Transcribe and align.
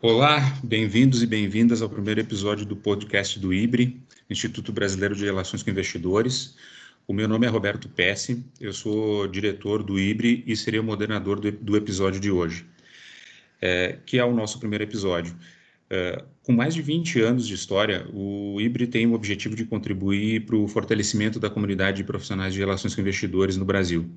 Olá, 0.00 0.56
bem-vindos 0.62 1.24
e 1.24 1.26
bem-vindas 1.26 1.82
ao 1.82 1.90
primeiro 1.90 2.20
episódio 2.20 2.64
do 2.64 2.76
podcast 2.76 3.36
do 3.36 3.52
IBRE, 3.52 4.00
Instituto 4.30 4.72
Brasileiro 4.72 5.16
de 5.16 5.24
Relações 5.24 5.60
com 5.60 5.70
Investidores. 5.70 6.54
O 7.04 7.12
meu 7.12 7.26
nome 7.26 7.48
é 7.48 7.50
Roberto 7.50 7.88
Pesce, 7.88 8.44
eu 8.60 8.72
sou 8.72 9.26
diretor 9.26 9.82
do 9.82 9.98
IBRE 9.98 10.44
e 10.46 10.56
serei 10.56 10.78
o 10.78 10.84
moderador 10.84 11.40
do, 11.40 11.50
do 11.50 11.76
episódio 11.76 12.20
de 12.20 12.30
hoje, 12.30 12.64
é, 13.60 13.98
que 14.06 14.20
é 14.20 14.24
o 14.24 14.32
nosso 14.32 14.60
primeiro 14.60 14.84
episódio. 14.84 15.34
É, 15.90 16.24
com 16.44 16.52
mais 16.52 16.74
de 16.74 16.80
20 16.80 17.20
anos 17.20 17.44
de 17.44 17.54
história, 17.54 18.06
o 18.12 18.60
IBRE 18.60 18.86
tem 18.86 19.04
o 19.04 19.14
objetivo 19.14 19.56
de 19.56 19.64
contribuir 19.64 20.46
para 20.46 20.54
o 20.54 20.68
fortalecimento 20.68 21.40
da 21.40 21.50
comunidade 21.50 21.96
de 21.96 22.04
profissionais 22.04 22.54
de 22.54 22.60
relações 22.60 22.94
com 22.94 23.00
investidores 23.00 23.56
no 23.56 23.64
Brasil. 23.64 24.08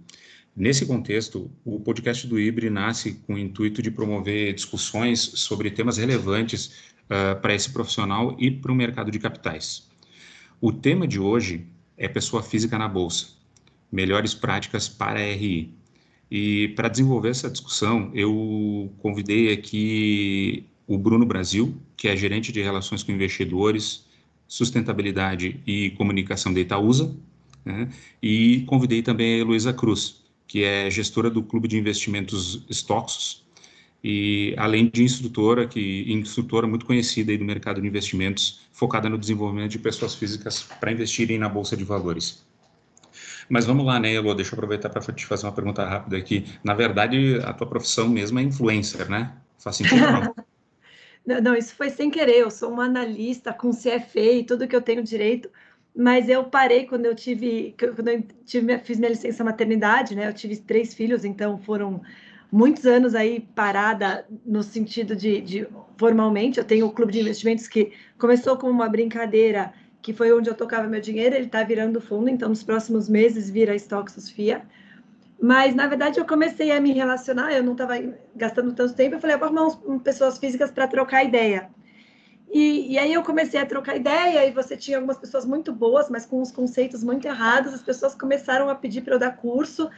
Nesse 0.55 0.85
contexto, 0.85 1.49
o 1.63 1.79
podcast 1.79 2.27
do 2.27 2.37
IBRE 2.37 2.69
nasce 2.69 3.13
com 3.25 3.35
o 3.35 3.37
intuito 3.37 3.81
de 3.81 3.89
promover 3.89 4.53
discussões 4.53 5.19
sobre 5.19 5.71
temas 5.71 5.97
relevantes 5.97 6.91
uh, 7.05 7.39
para 7.41 7.55
esse 7.55 7.69
profissional 7.71 8.35
e 8.37 8.51
para 8.51 8.71
o 8.71 8.75
mercado 8.75 9.09
de 9.09 9.17
capitais. 9.17 9.89
O 10.59 10.73
tema 10.73 11.07
de 11.07 11.19
hoje 11.19 11.65
é 11.97 12.07
pessoa 12.07 12.43
física 12.43 12.77
na 12.77 12.87
bolsa, 12.87 13.27
melhores 13.89 14.33
práticas 14.33 14.89
para 14.89 15.19
a 15.19 15.33
RI. 15.33 15.73
E 16.29 16.67
para 16.69 16.89
desenvolver 16.89 17.29
essa 17.29 17.49
discussão, 17.49 18.11
eu 18.13 18.91
convidei 18.99 19.53
aqui 19.53 20.65
o 20.85 20.97
Bruno 20.97 21.25
Brasil, 21.25 21.77
que 21.95 22.09
é 22.09 22.15
gerente 22.15 22.51
de 22.51 22.61
relações 22.61 23.03
com 23.03 23.11
investidores, 23.13 24.05
sustentabilidade 24.47 25.61
e 25.65 25.91
comunicação 25.91 26.53
da 26.53 26.59
Itaúsa, 26.59 27.15
né? 27.63 27.89
e 28.21 28.63
convidei 28.67 29.01
também 29.01 29.35
a 29.35 29.37
Heloísa 29.39 29.73
Cruz, 29.73 30.20
que 30.51 30.65
é 30.65 30.91
gestora 30.91 31.29
do 31.29 31.41
Clube 31.41 31.65
de 31.65 31.77
Investimentos 31.77 32.61
Stoxos, 32.69 33.41
e 34.03 34.53
além 34.57 34.89
de 34.89 35.01
instrutora, 35.01 35.65
que 35.65 36.11
instrutora 36.11 36.67
muito 36.67 36.85
conhecida 36.85 37.31
aí 37.31 37.37
do 37.37 37.45
mercado 37.45 37.79
de 37.79 37.87
investimentos, 37.87 38.59
focada 38.73 39.07
no 39.07 39.17
desenvolvimento 39.17 39.71
de 39.71 39.79
pessoas 39.79 40.13
físicas 40.13 40.61
para 40.61 40.91
investirem 40.91 41.37
na 41.37 41.47
bolsa 41.47 41.77
de 41.77 41.85
valores. 41.85 42.45
Mas 43.47 43.65
vamos 43.65 43.85
lá, 43.85 43.97
né, 43.97 44.13
Elo? 44.13 44.35
Deixa 44.35 44.51
eu 44.51 44.57
aproveitar 44.57 44.89
para 44.89 45.01
te 45.13 45.25
fazer 45.25 45.45
uma 45.45 45.53
pergunta 45.53 45.85
rápida 45.85 46.17
aqui. 46.17 46.43
Na 46.61 46.73
verdade, 46.73 47.39
a 47.45 47.53
tua 47.53 47.67
profissão 47.67 48.09
mesmo 48.09 48.37
é 48.37 48.43
influencer, 48.43 49.09
né? 49.09 49.31
Faz 49.57 49.77
sentido 49.77 50.01
não? 50.01 50.35
não, 51.25 51.41
não, 51.41 51.55
isso 51.55 51.73
foi 51.75 51.89
sem 51.89 52.11
querer. 52.11 52.39
Eu 52.39 52.51
sou 52.51 52.73
uma 52.73 52.83
analista 52.83 53.53
com 53.53 53.71
CFA 53.71 54.19
e 54.19 54.43
tudo 54.43 54.67
que 54.67 54.75
eu 54.75 54.81
tenho 54.81 55.01
direito 55.01 55.49
mas 55.95 56.29
eu 56.29 56.45
parei 56.45 56.85
quando 56.85 57.05
eu 57.05 57.13
tive, 57.13 57.75
quando 57.77 58.07
eu 58.07 58.23
tive, 58.45 58.77
fiz 58.79 58.97
minha 58.97 59.09
licença 59.09 59.43
maternidade, 59.43 60.15
né? 60.15 60.27
Eu 60.27 60.33
tive 60.33 60.57
três 60.57 60.93
filhos, 60.93 61.25
então 61.25 61.57
foram 61.59 62.01
muitos 62.51 62.85
anos 62.85 63.13
aí 63.13 63.41
parada 63.55 64.25
no 64.45 64.63
sentido 64.63 65.15
de, 65.15 65.41
de 65.41 65.67
formalmente. 65.97 66.59
Eu 66.59 66.65
tenho 66.65 66.85
o 66.85 66.91
clube 66.91 67.11
de 67.11 67.19
investimentos 67.19 67.67
que 67.67 67.91
começou 68.17 68.57
como 68.57 68.71
uma 68.71 68.89
brincadeira, 68.89 69.73
que 70.01 70.13
foi 70.13 70.31
onde 70.33 70.49
eu 70.49 70.55
tocava 70.55 70.87
meu 70.87 71.01
dinheiro. 71.01 71.35
Ele 71.35 71.45
está 71.45 71.63
virando 71.63 72.01
fundo, 72.01 72.29
então 72.29 72.49
nos 72.49 72.63
próximos 72.63 73.09
meses 73.09 73.49
vira 73.49 73.75
Stock 73.75 74.11
Sofia. 74.11 74.63
Mas 75.41 75.73
na 75.73 75.87
verdade 75.87 76.19
eu 76.19 76.25
comecei 76.25 76.71
a 76.71 76.79
me 76.79 76.93
relacionar, 76.93 77.51
eu 77.51 77.63
não 77.63 77.71
estava 77.71 77.95
gastando 78.35 78.73
tanto 78.73 78.93
tempo. 78.93 79.15
Eu 79.15 79.19
falei, 79.19 79.35
vou 79.37 79.47
arrumar 79.47 79.67
uns, 79.67 80.01
pessoas 80.01 80.37
físicas 80.37 80.71
para 80.71 80.87
trocar 80.87 81.23
ideia. 81.23 81.69
E, 82.53 82.93
e, 82.93 82.99
aí 82.99 83.13
eu 83.13 83.23
comecei 83.23 83.59
a 83.61 83.65
trocar 83.65 83.95
ideia 83.95 84.45
e 84.45 84.51
você 84.51 84.75
tinha 84.75 84.97
algumas 84.97 85.17
pessoas 85.17 85.45
muito 85.45 85.71
boas, 85.71 86.09
mas 86.09 86.25
com 86.25 86.41
os 86.41 86.51
conceitos 86.51 87.01
muito 87.01 87.25
errados. 87.25 87.73
As 87.73 87.81
pessoas 87.81 88.13
começaram 88.13 88.69
a 88.69 88.75
pedir 88.75 89.01
para 89.01 89.15
eu 89.15 89.19
dar 89.19 89.37
curso 89.37 89.89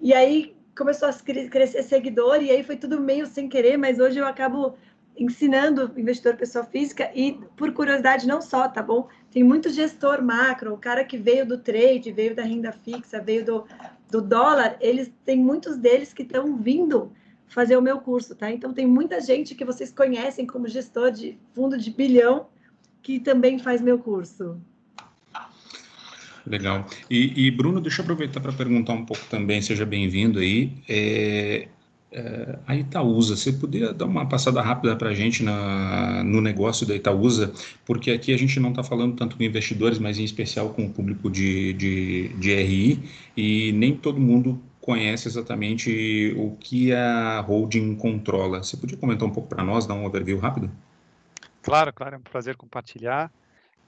e 0.00 0.14
aí 0.14 0.56
começou 0.76 1.08
a 1.08 1.12
crescer 1.12 1.82
seguidor 1.82 2.42
e 2.42 2.50
aí 2.50 2.62
foi 2.62 2.76
tudo 2.76 2.98
meio 2.98 3.26
sem 3.26 3.50
querer, 3.50 3.76
mas 3.76 3.98
hoje 3.98 4.18
eu 4.18 4.26
acabo 4.26 4.78
ensinando 5.14 5.92
investidor 5.94 6.36
pessoa 6.36 6.64
física 6.64 7.10
e 7.14 7.38
por 7.54 7.72
curiosidade 7.72 8.26
não 8.26 8.40
só, 8.40 8.66
tá 8.66 8.82
bom? 8.82 9.06
Tem 9.30 9.44
muito 9.44 9.68
gestor 9.68 10.22
macro, 10.22 10.72
o 10.72 10.78
cara 10.78 11.04
que 11.04 11.18
veio 11.18 11.44
do 11.44 11.58
trade, 11.58 12.10
veio 12.10 12.34
da 12.34 12.42
renda 12.42 12.72
fixa, 12.72 13.20
veio 13.20 13.44
do, 13.44 13.66
do 14.10 14.22
dólar, 14.22 14.78
eles 14.80 15.12
tem 15.22 15.36
muitos 15.36 15.76
deles 15.76 16.14
que 16.14 16.22
estão 16.22 16.56
vindo 16.56 17.12
fazer 17.50 17.76
o 17.76 17.82
meu 17.82 17.98
curso, 17.98 18.34
tá? 18.34 18.50
Então 18.50 18.72
tem 18.72 18.86
muita 18.86 19.20
gente 19.20 19.54
que 19.54 19.64
vocês 19.64 19.92
conhecem 19.92 20.46
como 20.46 20.66
gestor 20.68 21.10
de 21.10 21.36
fundo 21.52 21.76
de 21.76 21.90
bilhão 21.90 22.46
que 23.02 23.18
também 23.18 23.58
faz 23.58 23.82
meu 23.82 23.98
curso. 23.98 24.56
Legal. 26.46 26.86
E, 27.10 27.46
e 27.46 27.50
Bruno, 27.50 27.80
deixa 27.80 28.00
eu 28.00 28.04
aproveitar 28.04 28.40
para 28.40 28.52
perguntar 28.52 28.94
um 28.94 29.04
pouco 29.04 29.22
também, 29.28 29.60
seja 29.60 29.84
bem-vindo 29.84 30.38
aí. 30.38 30.72
É, 30.88 31.68
é, 32.12 32.58
a 32.66 32.76
Itaúsa, 32.76 33.36
você 33.36 33.52
poderia 33.52 33.92
dar 33.92 34.06
uma 34.06 34.26
passada 34.26 34.60
rápida 34.62 34.96
para 34.96 35.10
a 35.10 35.14
gente 35.14 35.42
na, 35.42 36.22
no 36.24 36.40
negócio 36.40 36.86
da 36.86 36.94
Itaúsa, 36.94 37.52
porque 37.84 38.10
aqui 38.10 38.32
a 38.32 38.38
gente 38.38 38.58
não 38.58 38.70
está 38.70 38.82
falando 38.82 39.16
tanto 39.16 39.36
com 39.36 39.42
investidores, 39.42 39.98
mas 39.98 40.18
em 40.18 40.24
especial 40.24 40.70
com 40.70 40.86
o 40.86 40.90
público 40.90 41.30
de, 41.30 41.72
de, 41.74 42.28
de 42.28 42.54
RI, 42.54 43.02
e 43.36 43.72
nem 43.72 43.94
todo 43.94 44.18
mundo 44.20 44.60
conhece 44.80 45.28
exatamente 45.28 46.34
o 46.36 46.56
que 46.56 46.92
a 46.92 47.40
holding 47.40 47.94
controla. 47.96 48.62
Você 48.62 48.76
podia 48.76 48.96
comentar 48.96 49.28
um 49.28 49.32
pouco 49.32 49.48
para 49.48 49.62
nós, 49.62 49.86
dar 49.86 49.94
um 49.94 50.04
overview 50.04 50.38
rápido? 50.38 50.70
Claro, 51.62 51.92
claro, 51.92 52.14
é 52.16 52.18
um 52.18 52.22
prazer 52.22 52.56
compartilhar. 52.56 53.30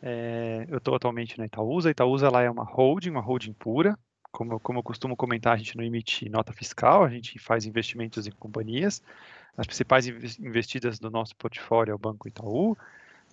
É, 0.03 0.66
eu 0.69 0.78
estou 0.78 0.94
atualmente 0.94 1.38
na 1.38 1.47
Itaúsa. 1.47 1.88
A 1.88 1.92
Itaúsa 1.92 2.26
ela 2.26 2.42
é 2.42 2.50
uma 2.50 2.64
holding, 2.64 3.10
uma 3.10 3.20
holding 3.20 3.53
pura. 3.53 3.98
Como, 4.30 4.58
como 4.60 4.78
eu 4.78 4.82
costumo 4.82 5.16
comentar, 5.16 5.54
a 5.54 5.56
gente 5.56 5.76
não 5.76 5.84
emite 5.84 6.28
nota 6.28 6.53
fiscal, 6.53 7.04
a 7.04 7.09
gente 7.09 7.38
faz 7.38 7.66
investimentos 7.66 8.26
em 8.26 8.30
companhias. 8.30 9.03
As 9.56 9.66
principais 9.66 10.06
investidas 10.38 10.98
do 10.98 11.10
nosso 11.10 11.36
portfólio 11.36 11.92
é 11.92 11.94
o 11.94 11.98
Banco 11.98 12.26
Itaú, 12.26 12.76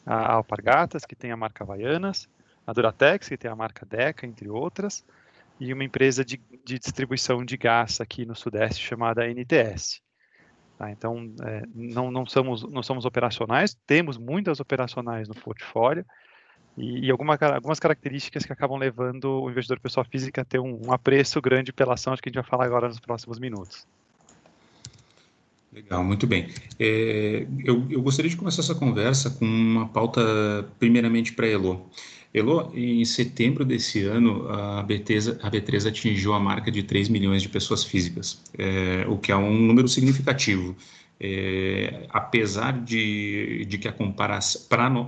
a 0.05 0.33
Alpargatas, 0.33 1.05
que 1.05 1.15
tem 1.15 1.31
a 1.31 1.37
marca 1.37 1.63
Havaianas, 1.63 2.27
a 2.67 2.73
Duratex, 2.73 3.29
que 3.29 3.37
tem 3.37 3.49
a 3.49 3.55
marca 3.55 3.85
Deca, 3.85 4.25
entre 4.25 4.49
outras 4.49 5.05
e 5.59 5.73
uma 5.73 5.83
empresa 5.83 6.23
de, 6.23 6.39
de 6.65 6.79
distribuição 6.79 7.43
de 7.43 7.57
gás 7.57 7.99
aqui 7.99 8.25
no 8.25 8.35
Sudeste 8.35 8.85
chamada 8.85 9.27
NTS. 9.27 10.01
Tá, 10.77 10.89
então, 10.89 11.33
é, 11.43 11.63
não, 11.75 12.09
não, 12.09 12.25
somos, 12.25 12.63
não 12.71 12.81
somos 12.81 13.03
operacionais, 13.03 13.77
temos 13.85 14.17
muitas 14.17 14.61
operacionais 14.61 15.27
no 15.27 15.35
portfólio 15.35 16.05
e, 16.77 17.07
e 17.07 17.11
alguma, 17.11 17.35
algumas 17.35 17.79
características 17.79 18.45
que 18.45 18.53
acabam 18.53 18.77
levando 18.77 19.41
o 19.41 19.49
investidor 19.49 19.79
pessoa 19.81 20.05
física 20.05 20.41
a 20.41 20.45
ter 20.45 20.59
um, 20.59 20.79
um 20.87 20.93
apreço 20.93 21.41
grande 21.41 21.73
pela 21.73 21.95
ação, 21.95 22.13
acho 22.13 22.21
que 22.21 22.29
a 22.29 22.31
gente 22.31 22.41
vai 22.41 22.49
falar 22.49 22.65
agora 22.65 22.87
nos 22.87 22.99
próximos 22.99 23.39
minutos. 23.39 23.85
Legal, 25.71 26.03
muito 26.03 26.25
bem. 26.25 26.47
É, 26.79 27.45
eu, 27.63 27.85
eu, 27.91 28.01
gostaria 28.01 28.29
de 28.29 28.37
começar 28.37 28.61
essa 28.61 28.73
conversa 28.73 29.29
com 29.29 29.45
uma 29.45 29.87
pauta, 29.87 30.21
primeiramente, 30.79 31.33
para 31.33 31.45
a 31.45 31.49
Elo. 31.49 31.89
Elo, 32.33 32.71
em 32.75 33.03
setembro 33.05 33.65
desse 33.65 34.03
ano, 34.03 34.47
a 34.49 34.83
B3, 34.83 35.39
a 35.41 35.49
B3 35.49 35.87
atingiu 35.87 36.33
a 36.33 36.39
marca 36.39 36.71
de 36.71 36.83
3 36.83 37.09
milhões 37.09 37.41
de 37.41 37.49
pessoas 37.49 37.83
físicas, 37.83 38.41
é, 38.57 39.05
o 39.07 39.17
que 39.17 39.31
é 39.31 39.35
um 39.35 39.59
número 39.59 39.87
significativo. 39.87 40.75
É, 41.21 42.05
apesar 42.09 42.71
de, 42.81 43.65
de 43.65 43.77
que 43.77 43.89
a 43.89 43.91
comparação, 43.91 44.61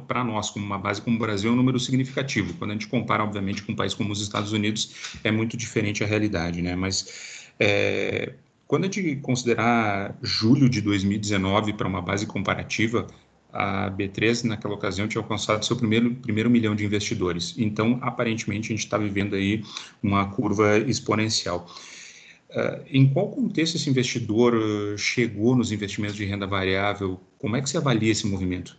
para 0.05 0.23
nós, 0.23 0.49
como 0.49 0.65
uma 0.65 0.77
base 0.77 1.01
como 1.01 1.15
o 1.15 1.19
Brasil, 1.19 1.49
é 1.49 1.53
um 1.53 1.55
número 1.55 1.79
significativo. 1.79 2.53
Quando 2.55 2.71
a 2.71 2.73
gente 2.73 2.87
compara, 2.87 3.23
obviamente, 3.23 3.63
com 3.63 3.71
um 3.71 3.75
país 3.75 3.93
como 3.93 4.11
os 4.11 4.21
Estados 4.21 4.51
Unidos, 4.51 5.19
é 5.23 5.31
muito 5.31 5.55
diferente 5.55 6.03
a 6.03 6.07
realidade, 6.07 6.61
né? 6.61 6.75
Mas 6.75 7.51
é, 7.57 8.33
quando 8.67 8.83
a 8.83 8.85
gente 8.87 9.17
considerar 9.17 10.17
julho 10.21 10.67
de 10.69 10.81
2019 10.81 11.73
para 11.73 11.87
uma 11.87 12.01
base 12.01 12.25
comparativa, 12.25 13.07
a 13.51 13.89
B3 13.91 14.45
naquela 14.45 14.73
ocasião 14.73 15.07
tinha 15.07 15.21
alcançado 15.21 15.65
seu 15.65 15.75
primeiro, 15.75 16.15
primeiro 16.15 16.49
milhão 16.49 16.75
de 16.75 16.85
investidores. 16.85 17.55
Então, 17.57 17.99
aparentemente, 18.01 18.67
a 18.67 18.75
gente 18.75 18.85
está 18.85 18.97
vivendo 18.97 19.35
aí 19.35 19.63
uma 20.01 20.29
curva 20.31 20.77
exponencial. 20.77 21.67
Uh, 22.49 22.83
em 22.87 23.11
qual 23.11 23.29
contexto 23.29 23.75
esse 23.75 23.89
investidor 23.89 24.53
uh, 24.53 24.97
chegou 24.97 25.55
nos 25.55 25.71
investimentos 25.71 26.15
de 26.15 26.25
renda 26.25 26.45
variável? 26.45 27.19
Como 27.39 27.55
é 27.55 27.61
que 27.61 27.69
você 27.69 27.77
avalia 27.77 28.11
esse 28.11 28.27
movimento? 28.27 28.77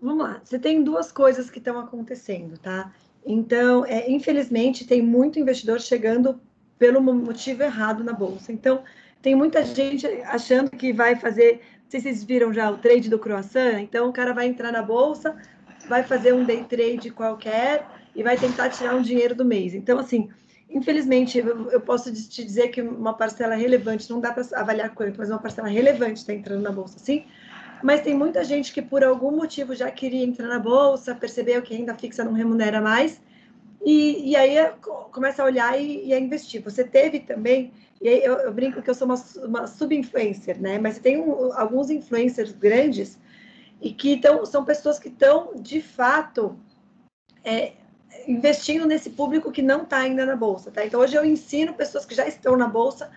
Vamos 0.00 0.24
lá, 0.24 0.40
você 0.42 0.58
tem 0.58 0.82
duas 0.82 1.12
coisas 1.12 1.50
que 1.50 1.58
estão 1.58 1.78
acontecendo, 1.78 2.56
tá? 2.58 2.92
Então, 3.26 3.84
é, 3.84 4.10
infelizmente, 4.10 4.86
tem 4.86 5.02
muito 5.02 5.38
investidor 5.38 5.80
chegando 5.80 6.40
pelo 6.78 7.02
motivo 7.02 7.62
errado 7.62 8.04
na 8.04 8.12
bolsa. 8.12 8.52
Então, 8.52 8.82
tem 9.20 9.34
muita 9.34 9.64
gente 9.64 10.06
achando 10.22 10.70
que 10.70 10.92
vai 10.92 11.16
fazer 11.16 11.60
sei 11.88 12.00
se 12.00 12.08
vocês 12.08 12.24
viram 12.24 12.52
já 12.52 12.70
o 12.70 12.78
trade 12.78 13.08
do 13.08 13.18
croissant. 13.18 13.80
Então, 13.80 14.08
o 14.08 14.12
cara 14.12 14.32
vai 14.32 14.46
entrar 14.46 14.72
na 14.72 14.82
bolsa, 14.82 15.36
vai 15.88 16.02
fazer 16.02 16.32
um 16.32 16.44
day 16.44 16.64
trade 16.64 17.10
qualquer 17.10 17.86
e 18.14 18.22
vai 18.22 18.36
tentar 18.36 18.68
tirar 18.70 18.94
um 18.94 19.02
dinheiro 19.02 19.34
do 19.34 19.44
mês. 19.44 19.74
Então, 19.74 19.98
assim, 19.98 20.28
infelizmente, 20.70 21.38
eu 21.38 21.80
posso 21.80 22.12
te 22.12 22.44
dizer 22.44 22.68
que 22.68 22.82
uma 22.82 23.14
parcela 23.14 23.54
relevante, 23.54 24.10
não 24.10 24.20
dá 24.20 24.32
para 24.32 24.44
avaliar 24.54 24.90
quanto, 24.90 25.18
mas 25.18 25.30
uma 25.30 25.38
parcela 25.38 25.68
relevante 25.68 26.20
está 26.20 26.32
entrando 26.32 26.62
na 26.62 26.70
bolsa, 26.72 26.98
sim. 26.98 27.24
Mas 27.82 28.00
tem 28.00 28.14
muita 28.14 28.42
gente 28.42 28.72
que, 28.72 28.82
por 28.82 29.04
algum 29.04 29.30
motivo, 29.30 29.74
já 29.74 29.90
queria 29.90 30.24
entrar 30.24 30.48
na 30.48 30.58
bolsa, 30.58 31.14
percebeu 31.14 31.62
que 31.62 31.72
a 31.72 31.76
renda 31.76 31.94
fixa 31.94 32.24
não 32.24 32.32
remunera 32.32 32.80
mais 32.80 33.20
e, 33.84 34.30
e 34.30 34.36
aí 34.36 34.56
começa 35.12 35.42
a 35.42 35.46
olhar 35.46 35.80
e, 35.80 36.06
e, 36.06 36.14
a 36.14 36.18
investir. 36.18 36.62
Você 36.62 36.84
teve 36.84 37.20
também, 37.20 37.72
e 38.00 38.08
aí 38.08 38.24
eu, 38.24 38.34
eu 38.34 38.52
brinco 38.52 38.82
que 38.82 38.90
eu 38.90 38.94
sou 38.94 39.06
uma, 39.06 39.22
uma 39.44 39.66
sub-influencer, 39.66 40.60
né? 40.60 40.78
Mas 40.78 40.98
tem 40.98 41.20
um, 41.20 41.52
alguns 41.52 41.90
influencers 41.90 42.52
grandes 42.52 43.18
e 43.80 43.92
que 43.92 44.18
tão, 44.18 44.44
são 44.44 44.64
pessoas 44.64 44.98
que 44.98 45.08
estão, 45.08 45.54
de 45.54 45.80
fato, 45.80 46.58
é, 47.44 47.72
investindo 48.26 48.86
nesse 48.86 49.10
público 49.10 49.52
que 49.52 49.62
não 49.62 49.82
está 49.82 49.98
ainda 49.98 50.26
na 50.26 50.34
bolsa, 50.34 50.70
tá? 50.70 50.84
Então 50.84 51.00
hoje 51.00 51.16
eu 51.16 51.24
ensino 51.24 51.74
pessoas 51.74 52.04
que 52.04 52.14
já 52.14 52.26
estão 52.26 52.56
na 52.56 52.66
bolsa 52.66 53.10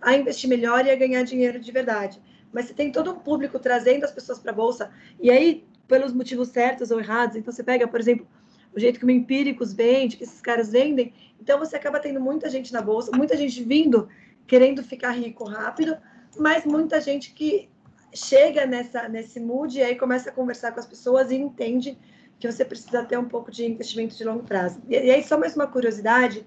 a 0.00 0.14
investir 0.14 0.48
melhor 0.48 0.86
e 0.86 0.90
a 0.90 0.96
ganhar 0.96 1.22
dinheiro 1.22 1.58
de 1.58 1.72
verdade. 1.72 2.20
Mas 2.52 2.66
você 2.66 2.74
tem 2.74 2.92
todo 2.92 3.10
um 3.10 3.18
público 3.18 3.58
trazendo 3.58 4.04
as 4.04 4.12
pessoas 4.12 4.38
para 4.38 4.52
a 4.52 4.54
bolsa 4.54 4.90
e 5.18 5.30
aí 5.30 5.66
pelos 5.88 6.12
motivos 6.12 6.48
certos 6.48 6.90
ou 6.90 7.00
errados. 7.00 7.36
Então 7.36 7.52
você 7.52 7.64
pega, 7.64 7.88
por 7.88 7.98
exemplo, 7.98 8.26
o 8.74 8.80
jeito 8.80 8.98
que 8.98 9.06
o 9.06 9.10
Empíricos 9.10 9.72
vende, 9.72 10.16
que 10.16 10.24
esses 10.24 10.40
caras 10.40 10.70
vendem. 10.70 11.12
Então 11.40 11.58
você 11.58 11.76
acaba 11.76 12.00
tendo 12.00 12.20
muita 12.20 12.48
gente 12.50 12.72
na 12.72 12.82
bolsa, 12.82 13.10
muita 13.14 13.36
gente 13.36 13.62
vindo 13.62 14.08
querendo 14.46 14.82
ficar 14.82 15.12
rico 15.12 15.44
rápido, 15.44 15.96
mas 16.36 16.64
muita 16.64 17.00
gente 17.00 17.32
que 17.32 17.68
chega 18.12 18.66
nessa 18.66 19.08
nesse 19.08 19.40
mood 19.40 19.76
e 19.76 19.82
aí 19.82 19.96
começa 19.96 20.30
a 20.30 20.32
conversar 20.32 20.72
com 20.72 20.80
as 20.80 20.86
pessoas 20.86 21.30
e 21.30 21.36
entende 21.36 21.98
que 22.38 22.50
você 22.50 22.64
precisa 22.64 23.04
ter 23.04 23.18
um 23.18 23.24
pouco 23.24 23.50
de 23.50 23.64
investimento 23.64 24.16
de 24.16 24.24
longo 24.24 24.42
prazo. 24.44 24.80
E, 24.88 24.94
e 24.94 25.10
aí, 25.10 25.22
só 25.22 25.38
mais 25.38 25.54
uma 25.54 25.66
curiosidade, 25.66 26.44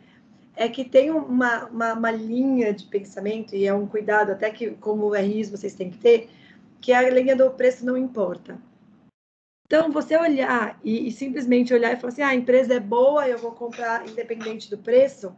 é 0.55 0.67
que 0.67 0.83
tem 0.83 1.09
uma, 1.11 1.65
uma, 1.65 1.93
uma, 1.93 2.11
linha 2.11 2.73
de 2.73 2.85
pensamento, 2.85 3.55
e 3.55 3.65
é 3.65 3.73
um 3.73 3.87
cuidado 3.87 4.31
até 4.31 4.49
que, 4.49 4.71
como 4.71 5.09
RIs, 5.09 5.49
vocês 5.49 5.73
têm 5.75 5.89
que 5.89 5.97
ter, 5.97 6.29
que 6.81 6.91
é 6.91 6.97
a 6.97 7.09
linha 7.09 7.35
do 7.35 7.49
preço 7.51 7.85
não 7.85 7.97
importa. 7.97 8.57
Então, 9.67 9.91
você 9.91 10.15
olhar 10.15 10.79
e, 10.81 11.09
e, 11.09 11.11
simplesmente 11.11 11.73
olhar 11.73 11.91
e 11.91 11.97
falar 11.97 12.13
assim, 12.13 12.21
ah, 12.21 12.29
a 12.29 12.35
empresa 12.35 12.75
é 12.75 12.79
boa, 12.79 13.27
eu 13.27 13.37
vou 13.37 13.51
comprar 13.51 14.07
independente 14.07 14.69
do 14.69 14.77
preço, 14.77 15.35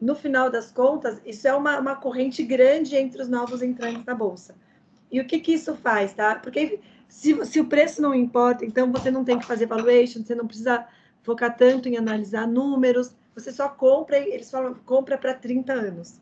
no 0.00 0.14
final 0.14 0.50
das 0.50 0.72
contas, 0.72 1.20
isso 1.26 1.46
é 1.46 1.54
uma, 1.54 1.78
uma 1.78 1.94
corrente 1.94 2.42
grande 2.42 2.96
entre 2.96 3.20
os 3.20 3.28
novos 3.28 3.62
entrantes 3.62 4.02
na 4.06 4.14
Bolsa. 4.14 4.54
E 5.12 5.20
o 5.20 5.26
que, 5.26 5.38
que 5.38 5.52
isso 5.52 5.74
faz, 5.74 6.14
tá? 6.14 6.36
Porque 6.36 6.80
se, 7.06 7.44
se 7.44 7.60
o 7.60 7.66
preço 7.66 8.00
não 8.00 8.14
importa, 8.14 8.64
então 8.64 8.90
você 8.90 9.10
não 9.10 9.24
tem 9.24 9.38
que 9.38 9.44
fazer 9.44 9.66
valuation, 9.66 10.24
você 10.24 10.34
não 10.34 10.46
precisa 10.46 10.86
focar 11.22 11.54
tanto 11.54 11.86
em 11.86 11.98
analisar 11.98 12.46
números, 12.46 13.14
você 13.34 13.52
só 13.52 13.68
compra, 13.68 14.18
eles 14.18 14.50
falam, 14.50 14.74
compra 14.86 15.18
para 15.18 15.34
30 15.34 15.74
anos. 15.74 16.18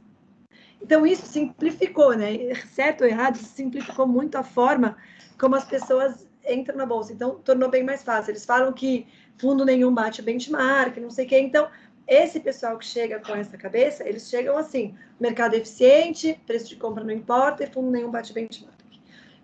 Então, 0.83 1.07
isso 1.07 1.27
simplificou, 1.27 2.17
né? 2.17 2.53
Certo 2.73 3.03
ou 3.03 3.07
errado, 3.07 3.37
simplificou 3.37 4.09
muito 4.09 4.37
a 4.37 4.43
forma 4.43 4.97
como 5.39 5.55
as 5.55 5.65
pessoas 5.65 6.28
entram 6.49 6.77
na 6.77 6.87
bolsa. 6.87 7.13
Então, 7.13 7.37
tornou 7.37 7.69
bem 7.69 7.83
mais 7.83 8.03
fácil. 8.03 8.33
Eles 8.33 8.45
falam 8.45 8.73
que 8.73 9.07
fundo 9.37 9.65
nenhum 9.65 9.93
bate 9.93 10.23
benchmark, 10.23 10.97
não 10.99 11.11
sei 11.11 11.27
o 11.27 11.29
quê. 11.29 11.39
Então, 11.39 11.69
esse 12.07 12.41
pessoal 12.41 12.79
que 12.79 12.87
chega 12.87 13.21
com 13.21 13.35
essa 13.35 13.57
cabeça, 13.57 14.09
eles 14.09 14.29
chegam 14.29 14.57
assim: 14.57 14.95
mercado 15.21 15.55
eficiente, 15.55 16.41
preço 16.47 16.69
de 16.69 16.77
compra 16.77 17.05
não 17.05 17.13
importa 17.13 17.65
e 17.65 17.67
fundo 17.67 17.91
nenhum 17.91 18.11
bate 18.11 18.33
benchmark. 18.33 18.79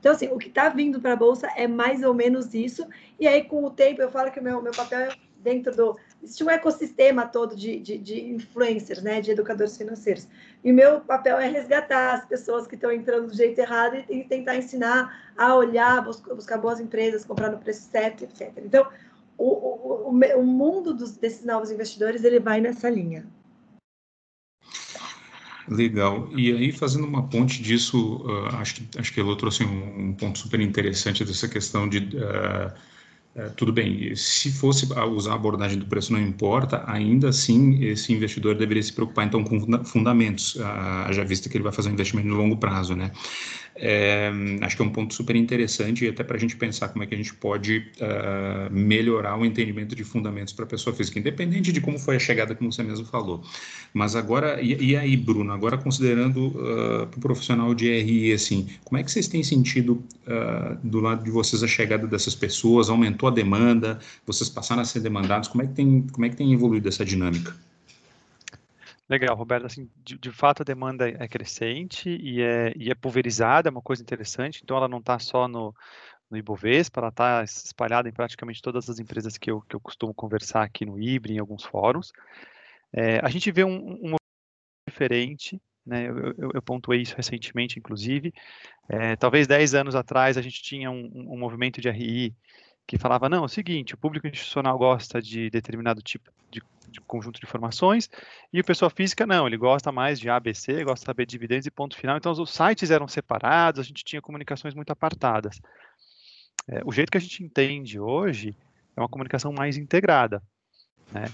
Então, 0.01 0.13
assim, 0.13 0.29
o 0.29 0.37
que 0.37 0.49
está 0.49 0.69
vindo 0.69 1.01
para 1.01 1.15
a 1.15 1.17
Bolsa 1.17 1.49
é 1.57 1.67
mais 1.67 2.03
ou 2.03 2.13
menos 2.13 2.53
isso. 2.53 2.87
E 3.19 3.27
aí, 3.27 3.45
com 3.45 3.65
o 3.65 3.71
tempo, 3.71 4.03
eu 4.03 4.11
falo 4.11 4.31
que 4.31 4.39
o 4.39 4.43
meu, 4.43 4.61
meu 4.61 4.73
papel 4.73 5.01
é 5.01 5.17
dentro 5.45 5.77
do. 5.77 5.97
Existe 6.23 6.43
um 6.43 6.51
ecossistema 6.51 7.27
todo 7.27 7.55
de, 7.55 7.79
de, 7.79 7.99
de 7.99 8.25
influencers, 8.25 9.03
né? 9.03 9.21
De 9.21 9.31
educadores 9.31 9.77
financeiros. 9.77 10.27
E 10.65 10.73
o 10.73 10.75
meu 10.75 11.01
papel 11.01 11.39
é 11.39 11.47
resgatar 11.47 12.15
as 12.15 12.25
pessoas 12.25 12.67
que 12.67 12.75
estão 12.75 12.91
entrando 12.91 13.29
do 13.29 13.37
jeito 13.37 13.59
errado 13.59 14.03
e, 14.09 14.21
e 14.21 14.25
tentar 14.25 14.57
ensinar 14.57 15.33
a 15.37 15.55
olhar, 15.55 16.03
buscar, 16.03 16.35
buscar 16.35 16.59
boas 16.59 16.81
empresas, 16.81 17.25
comprar 17.25 17.51
no 17.51 17.59
preço 17.59 17.83
certo, 17.91 18.25
etc. 18.25 18.51
Então, 18.57 18.89
o, 19.37 19.45
o, 19.45 20.11
o, 20.11 20.39
o 20.41 20.43
mundo 20.43 20.95
dos, 20.95 21.17
desses 21.17 21.45
novos 21.45 21.71
investidores 21.71 22.25
ele 22.25 22.41
vai 22.41 22.61
nessa 22.61 22.89
linha. 22.89 23.27
Legal. 25.69 26.29
E 26.37 26.53
aí, 26.53 26.73
fazendo 26.73 27.07
uma 27.07 27.27
ponte 27.27 27.63
disso, 27.63 28.19
uh, 28.19 28.57
acho, 28.57 28.75
que, 28.75 28.99
acho 28.99 29.13
que 29.13 29.21
ele 29.21 29.37
trouxe 29.37 29.65
um, 29.65 30.09
um, 30.09 30.13
ponto 30.13 30.39
super 30.39 30.61
interessante 30.61 31.25
dessa 31.25 31.49
questão 31.49 31.89
de. 31.89 31.99
Uh, 32.17 32.94
uh, 33.37 33.51
tudo 33.57 33.73
bem, 33.73 34.15
se 34.15 34.53
fosse 34.53 34.87
usar 35.15 35.33
a 35.33 35.35
abordagem 35.35 35.79
do 35.79 35.87
preço 35.87 36.13
não 36.13 36.21
importa, 36.21 36.83
ainda 36.87 37.29
assim 37.29 37.85
esse 37.85 38.13
investidor 38.13 38.55
deveria 38.55 38.83
se 38.83 38.93
preocupar 38.93 39.27
então 39.27 39.43
com 39.45 39.61
fundamentos, 39.85 40.59
já 41.11 41.25
visto 41.25 41.49
que 41.49 41.57
ele 41.57 41.65
vai 41.65 41.73
fazer 41.73 41.91
um 41.91 41.93
investimento 41.93 42.29
de 42.29 42.35
longo 42.35 42.57
prazo, 42.57 42.95
né? 42.95 43.11
É, 43.77 44.31
acho 44.61 44.77
que 44.77 44.83
é 44.83 44.85
um 44.85 44.91
ponto 44.91 45.13
super 45.13 45.35
interessante 45.35 46.05
e 46.05 46.09
até 46.09 46.23
para 46.23 46.37
a 46.37 46.39
gente 46.39 46.57
pensar 46.57 46.89
como 46.89 47.03
é 47.03 47.07
que 47.07 47.15
a 47.15 47.17
gente 47.17 47.35
pode 47.35 47.79
uh, 48.01 48.73
melhorar 48.73 49.37
o 49.37 49.45
entendimento 49.45 49.97
de 49.97 50.05
fundamentos 50.05 50.53
para 50.53 50.65
a 50.65 50.69
pessoa 50.69 50.95
física, 50.95 51.19
independente 51.19 51.73
de 51.73 51.81
como 51.81 51.99
foi 51.99 52.17
a 52.17 52.19
chegada, 52.19 52.55
como 52.55 52.73
você 52.73 52.85
mesmo 52.85 53.05
falou. 53.05 53.43
Mas 53.93 54.15
agora, 54.15 54.61
e, 54.63 54.91
e 54.91 54.97
aí, 54.97 55.17
Bruno, 55.17 55.53
agora 55.53 55.77
considerando 55.77 56.49
uh, 56.49 57.07
para 57.09 57.19
o 57.19 57.21
profissional 57.21 57.75
de 57.75 57.91
RI, 58.01 58.33
assim, 58.33 58.69
como 58.85 58.99
é 58.99 59.03
que 59.03 59.11
vocês 59.11 59.27
têm 59.27 59.43
sentido 59.43 60.05
uh, 60.27 60.79
do 60.85 61.01
lado 61.01 61.25
de 61.25 61.31
vocês 61.31 61.63
a 61.63 61.67
chegada 61.67 62.07
dessas 62.07 62.35
pessoas? 62.35 62.89
Aumentou 62.89 63.24
a 63.27 63.31
demanda? 63.31 63.99
Vocês 64.27 64.49
passaram 64.49 64.83
a 64.83 64.85
ser 64.85 65.01
demandados? 65.01 65.49
Como 65.49 65.63
é 65.63 65.67
que 65.67 65.73
tem, 65.73 66.07
como 66.09 66.25
é 66.25 66.29
que 66.29 66.37
tem 66.37 66.53
evoluído 66.53 66.89
essa 66.89 67.05
dinâmica? 67.05 67.55
Legal, 69.09 69.37
Roberto. 69.37 69.67
Assim, 69.67 69.91
de, 70.03 70.19
de, 70.19 70.31
fato, 70.31 70.63
a 70.63 70.65
demanda 70.65 71.09
é 71.09 71.29
crescente 71.29 72.09
e 72.09 72.41
é, 72.41 72.73
e 72.77 72.91
é 72.91 72.95
pulverizada, 72.95 73.69
é 73.69 73.71
uma 73.71 73.83
coisa 73.83 74.03
interessante. 74.03 74.61
Então, 74.63 74.77
ela 74.77 74.89
não 74.89 74.99
está 74.99 75.19
só 75.19 75.47
no, 75.47 75.75
no 76.31 76.37
Ibovespa, 76.37 77.01
ela 77.01 77.09
está 77.09 77.45
espalhada 77.45 78.09
em 78.09 78.13
praticamente 78.13 78.63
todas 78.63 78.89
as 78.89 78.99
empresas 78.99 79.37
que 79.37 79.51
eu, 79.51 79.61
que 79.63 79.77
eu 79.77 79.81
costumo 79.81 80.15
conversar 80.15 80.63
aqui 80.63 80.87
no 80.87 80.99
IBRE, 80.99 81.35
em 81.35 81.39
alguns 81.39 81.65
fóruns. 81.65 82.13
É, 82.93 83.21
a 83.23 83.29
gente 83.29 83.51
vê 83.53 83.65
um, 83.65 83.99
um 84.03 84.17
diferente, 84.89 85.61
né? 85.85 86.09
Eu, 86.09 86.19
eu, 86.39 86.51
eu, 86.55 86.63
pontuei 86.63 87.03
isso 87.03 87.17
recentemente, 87.17 87.79
inclusive. 87.79 88.33
É, 88.89 89.17
talvez 89.17 89.47
10 89.47 89.75
anos 89.75 89.95
atrás 89.95 90.39
a 90.39 90.43
gente 90.43 90.63
tinha 90.63 90.91
um, 90.91 91.11
um 91.15 91.39
movimento 91.39 91.81
de 91.81 91.91
RI 91.91 92.35
que 92.87 92.99
falava, 92.99 93.29
não, 93.29 93.43
é 93.43 93.47
o 93.47 93.49
seguinte, 93.49 93.95
o 93.95 93.99
público 93.99 94.27
institucional 94.27 94.77
gosta 94.77 95.21
de 95.21 95.49
determinado 95.51 96.03
tipo 96.03 96.31
de 96.51 96.61
de 96.95 97.01
conjunto 97.01 97.41
de 97.41 97.47
informações, 97.47 98.09
e 98.53 98.61
o 98.61 98.65
pessoa 98.65 98.89
física 98.89 99.27
não, 99.27 99.47
ele 99.47 99.57
gosta 99.57 99.91
mais 99.91 100.19
de 100.19 100.31
ABC, 100.31 100.85
gosta 100.85 101.01
de 101.01 101.07
saber 101.07 101.27
dividendos 101.27 101.67
e 101.67 101.71
ponto 101.71 101.97
final. 101.97 102.17
Então, 102.17 102.33
os 102.33 102.51
sites 102.51 102.91
eram 102.91 103.09
separados, 103.09 103.81
a 103.81 103.83
gente 103.83 104.05
tinha 104.05 104.23
comunicações 104.23 104.75
muito 104.75 104.91
apartadas. 104.91 105.61
É, 106.69 106.81
o 106.85 106.93
jeito 106.93 107.11
que 107.11 107.19
a 107.19 107.21
gente 107.21 107.43
entende 107.43 107.99
hoje 107.99 108.57
é 108.97 109.01
uma 109.01 109.09
comunicação 109.09 109.53
mais 109.53 109.77
integrada. 109.77 110.41
Né? 111.13 111.25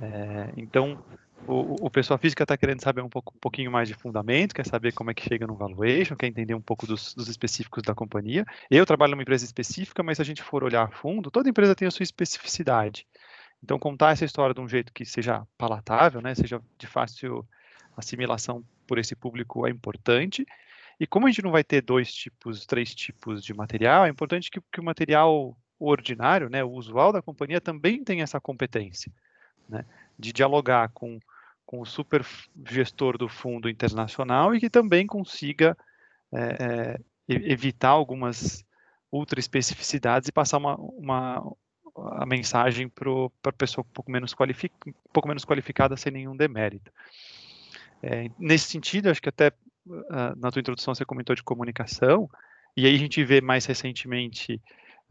É, 0.00 0.52
então, 0.56 1.02
o, 1.46 1.86
o 1.86 1.90
pessoa 1.90 2.18
física 2.18 2.42
está 2.42 2.56
querendo 2.56 2.82
saber 2.82 3.02
um, 3.02 3.08
pouco, 3.08 3.32
um 3.34 3.38
pouquinho 3.38 3.70
mais 3.70 3.88
de 3.88 3.94
fundamento, 3.94 4.54
quer 4.54 4.66
saber 4.66 4.92
como 4.92 5.10
é 5.10 5.14
que 5.14 5.22
chega 5.22 5.46
no 5.46 5.54
valuation, 5.54 6.16
quer 6.16 6.26
entender 6.26 6.54
um 6.54 6.60
pouco 6.60 6.86
dos, 6.86 7.14
dos, 7.14 7.28
específicos 7.28 7.82
da 7.82 7.94
companhia. 7.94 8.44
Eu 8.70 8.84
trabalho 8.84 9.12
numa 9.12 9.22
empresa 9.22 9.44
específica, 9.44 10.02
mas 10.02 10.16
se 10.16 10.22
a 10.22 10.24
gente 10.24 10.42
for 10.42 10.64
olhar 10.64 10.84
a 10.84 10.90
fundo, 10.90 11.30
toda 11.30 11.48
empresa 11.48 11.74
tem 11.74 11.86
a 11.86 11.90
sua 11.90 12.02
especificidade. 12.04 13.06
Então, 13.62 13.78
contar 13.78 14.12
essa 14.12 14.24
história 14.24 14.54
de 14.54 14.60
um 14.60 14.68
jeito 14.68 14.92
que 14.92 15.04
seja 15.04 15.46
palatável, 15.56 16.20
né, 16.20 16.34
seja 16.34 16.60
de 16.78 16.86
fácil 16.86 17.46
assimilação 17.96 18.64
por 18.86 18.98
esse 18.98 19.14
público 19.14 19.66
é 19.66 19.70
importante. 19.70 20.46
E 20.98 21.06
como 21.06 21.26
a 21.26 21.30
gente 21.30 21.42
não 21.42 21.50
vai 21.50 21.64
ter 21.64 21.82
dois 21.82 22.12
tipos, 22.12 22.66
três 22.66 22.94
tipos 22.94 23.42
de 23.42 23.54
material, 23.54 24.06
é 24.06 24.08
importante 24.08 24.50
que, 24.50 24.60
que 24.72 24.80
o 24.80 24.84
material 24.84 25.56
ordinário, 25.78 26.48
né, 26.48 26.64
o 26.64 26.70
usual 26.70 27.12
da 27.12 27.22
companhia, 27.22 27.60
também 27.60 28.02
tenha 28.02 28.22
essa 28.22 28.40
competência 28.40 29.12
né, 29.68 29.84
de 30.18 30.32
dialogar 30.32 30.90
com, 30.90 31.18
com 31.66 31.80
o 31.80 31.84
super 31.84 32.24
gestor 32.64 33.18
do 33.18 33.28
fundo 33.28 33.68
internacional 33.68 34.54
e 34.54 34.60
que 34.60 34.70
também 34.70 35.06
consiga 35.06 35.76
é, 36.32 36.38
é, 36.38 36.98
evitar 37.28 37.90
algumas 37.90 38.64
ultra 39.10 39.40
especificidades 39.40 40.28
e 40.28 40.32
passar 40.32 40.58
uma, 40.58 40.76
uma, 40.76 41.56
a 42.12 42.24
mensagem 42.26 42.88
para 42.88 43.10
a 43.44 43.52
pessoa 43.52 43.84
um 43.84 43.92
pouco, 43.92 44.10
menos 44.10 44.34
qualific, 44.34 44.72
pouco 45.12 45.28
menos 45.28 45.44
qualificada 45.44 45.96
sem 45.96 46.12
nenhum 46.12 46.36
demérito. 46.36 46.90
É, 48.02 48.30
nesse 48.38 48.68
sentido, 48.68 49.10
acho 49.10 49.20
que 49.22 49.28
até 49.28 49.48
uh, 49.86 50.36
na 50.36 50.50
tua 50.50 50.60
introdução 50.60 50.94
você 50.94 51.04
comentou 51.04 51.34
de 51.34 51.42
comunicação, 51.42 52.28
e 52.76 52.86
aí 52.86 52.94
a 52.94 52.98
gente 52.98 53.24
vê 53.24 53.40
mais 53.40 53.64
recentemente 53.64 54.60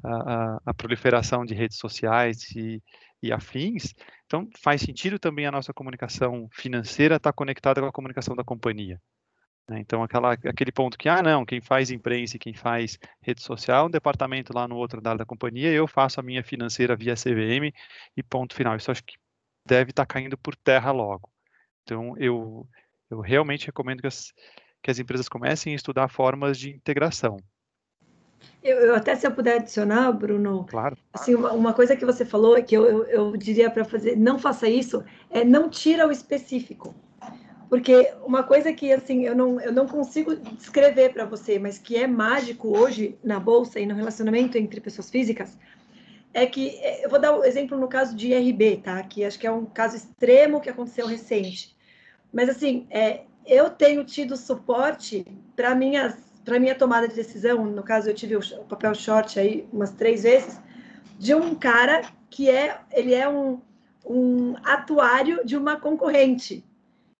a, 0.03 0.09
a, 0.09 0.61
a 0.67 0.73
proliferação 0.73 1.45
de 1.45 1.53
redes 1.53 1.77
sociais 1.77 2.51
e, 2.51 2.81
e, 3.27 3.31
afins, 3.31 3.93
então 4.25 4.47
faz 4.61 4.81
sentido 4.81 5.19
também 5.19 5.45
a 5.45 5.51
nossa 5.51 5.73
comunicação 5.73 6.47
financeira 6.51 7.15
estar 7.15 7.33
conectada 7.33 7.81
com 7.81 7.87
a 7.87 7.91
comunicação 7.91 8.35
da 8.35 8.43
companhia. 8.43 9.01
Né? 9.67 9.79
Então, 9.79 10.03
aquela, 10.03 10.33
aquele 10.33 10.71
ponto 10.71 10.97
que, 10.97 11.09
ah, 11.09 11.21
não, 11.23 11.45
quem 11.45 11.59
faz 11.59 11.89
imprensa 11.89 12.35
e 12.35 12.39
quem 12.39 12.53
faz 12.53 12.99
rede 13.21 13.41
social, 13.41 13.87
um 13.87 13.89
departamento 13.89 14.53
lá 14.53 14.67
no 14.67 14.75
outro 14.75 14.99
andar 14.99 15.17
da 15.17 15.25
companhia, 15.25 15.71
eu 15.71 15.87
faço 15.87 16.19
a 16.19 16.23
minha 16.23 16.43
financeira 16.43 16.95
via 16.95 17.15
CVM 17.15 17.73
e 18.15 18.23
ponto 18.23 18.53
final. 18.55 18.75
Isso 18.75 18.91
acho 18.91 19.03
que 19.03 19.15
deve 19.65 19.89
estar 19.89 20.05
tá 20.05 20.13
caindo 20.13 20.37
por 20.37 20.55
terra 20.55 20.91
logo. 20.91 21.31
Então, 21.83 22.15
eu, 22.17 22.67
eu 23.09 23.19
realmente 23.21 23.65
recomendo 23.65 24.01
que 24.01 24.07
as, 24.07 24.31
que 24.83 24.91
as 24.91 24.99
empresas 24.99 25.27
comecem 25.27 25.73
a 25.73 25.75
estudar 25.75 26.07
formas 26.09 26.59
de 26.59 26.69
integração. 26.69 27.37
Eu, 28.63 28.77
eu, 28.77 28.95
até 28.95 29.15
se 29.15 29.27
eu 29.27 29.31
puder 29.31 29.57
adicionar, 29.57 30.11
Bruno, 30.11 30.65
claro. 30.67 30.97
assim, 31.13 31.35
uma, 31.35 31.51
uma 31.53 31.73
coisa 31.73 31.95
que 31.95 32.03
você 32.03 32.25
falou 32.25 32.61
que 32.63 32.75
eu, 32.75 32.85
eu, 32.85 33.05
eu 33.05 33.37
diria 33.37 33.69
para 33.69 33.85
fazer, 33.85 34.15
não 34.15 34.39
faça 34.39 34.67
isso, 34.67 35.03
é 35.29 35.45
não 35.45 35.69
tira 35.69 36.07
o 36.07 36.11
específico. 36.11 36.95
Porque 37.69 38.13
uma 38.23 38.43
coisa 38.43 38.71
que 38.73 38.91
assim 38.91 39.25
eu 39.25 39.35
não, 39.35 39.59
eu 39.59 39.71
não 39.71 39.87
consigo 39.87 40.35
descrever 40.35 41.13
para 41.13 41.25
você, 41.25 41.59
mas 41.59 41.77
que 41.77 41.95
é 41.95 42.07
mágico 42.07 42.77
hoje 42.77 43.17
na 43.23 43.39
bolsa 43.39 43.79
e 43.79 43.85
no 43.85 43.95
relacionamento 43.95 44.57
entre 44.57 44.79
pessoas 44.79 45.09
físicas, 45.09 45.57
é 46.33 46.45
que 46.45 46.69
é, 46.81 47.05
eu 47.05 47.09
vou 47.09 47.19
dar 47.19 47.33
o 47.33 47.41
um 47.41 47.43
exemplo 47.43 47.77
no 47.77 47.87
caso 47.87 48.15
de 48.15 48.27
IRB, 48.27 48.77
tá? 48.77 49.01
Que 49.03 49.23
acho 49.23 49.39
que 49.39 49.47
é 49.47 49.51
um 49.51 49.65
caso 49.65 49.95
extremo 49.95 50.59
que 50.59 50.69
aconteceu 50.69 51.07
recente. 51.07 51.75
Mas 52.31 52.49
assim, 52.49 52.85
é, 52.89 53.21
eu 53.45 53.69
tenho 53.69 54.03
tido 54.03 54.35
suporte 54.35 55.25
para 55.55 55.73
minhas 55.73 56.24
para 56.45 56.59
minha 56.59 56.75
tomada 56.75 57.07
de 57.07 57.15
decisão. 57.15 57.65
No 57.65 57.83
caso, 57.83 58.09
eu 58.09 58.13
tive 58.13 58.37
o 58.37 58.63
papel 58.69 58.93
short 58.93 59.39
aí 59.39 59.67
umas 59.73 59.91
três 59.91 60.23
vezes 60.23 60.59
de 61.17 61.33
um 61.33 61.55
cara 61.55 62.03
que 62.29 62.49
é 62.49 62.79
ele 62.91 63.13
é 63.13 63.27
um, 63.27 63.59
um 64.05 64.55
atuário 64.63 65.43
de 65.43 65.57
uma 65.57 65.77
concorrente. 65.77 66.63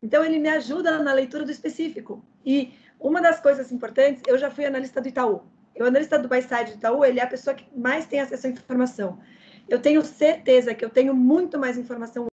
Então, 0.01 0.23
ele 0.23 0.37
me 0.37 0.49
ajuda 0.49 1.01
na 1.01 1.11
leitura 1.11 1.43
do 1.43 1.51
específico. 1.51 2.23
E 2.45 2.73
uma 2.99 3.19
das 3.21 3.39
coisas 3.39 3.71
importantes, 3.71 4.21
eu 4.27 4.37
já 4.37 4.51
fui 4.51 4.65
analista 4.65 5.01
do 5.01 5.07
Itaú. 5.07 5.41
O 5.79 5.83
analista 5.83 6.17
do 6.19 6.27
buy-side 6.27 6.71
do 6.71 6.77
Itaú, 6.77 7.03
ele 7.03 7.19
é 7.19 7.23
a 7.23 7.27
pessoa 7.27 7.55
que 7.55 7.67
mais 7.77 8.05
tem 8.05 8.21
acesso 8.21 8.47
à 8.47 8.49
informação. 8.49 9.19
Eu 9.67 9.81
tenho 9.81 10.03
certeza 10.03 10.75
que 10.75 10.85
eu 10.85 10.89
tenho 10.89 11.13
muito 11.13 11.57
mais 11.57 11.77
informação 11.77 12.27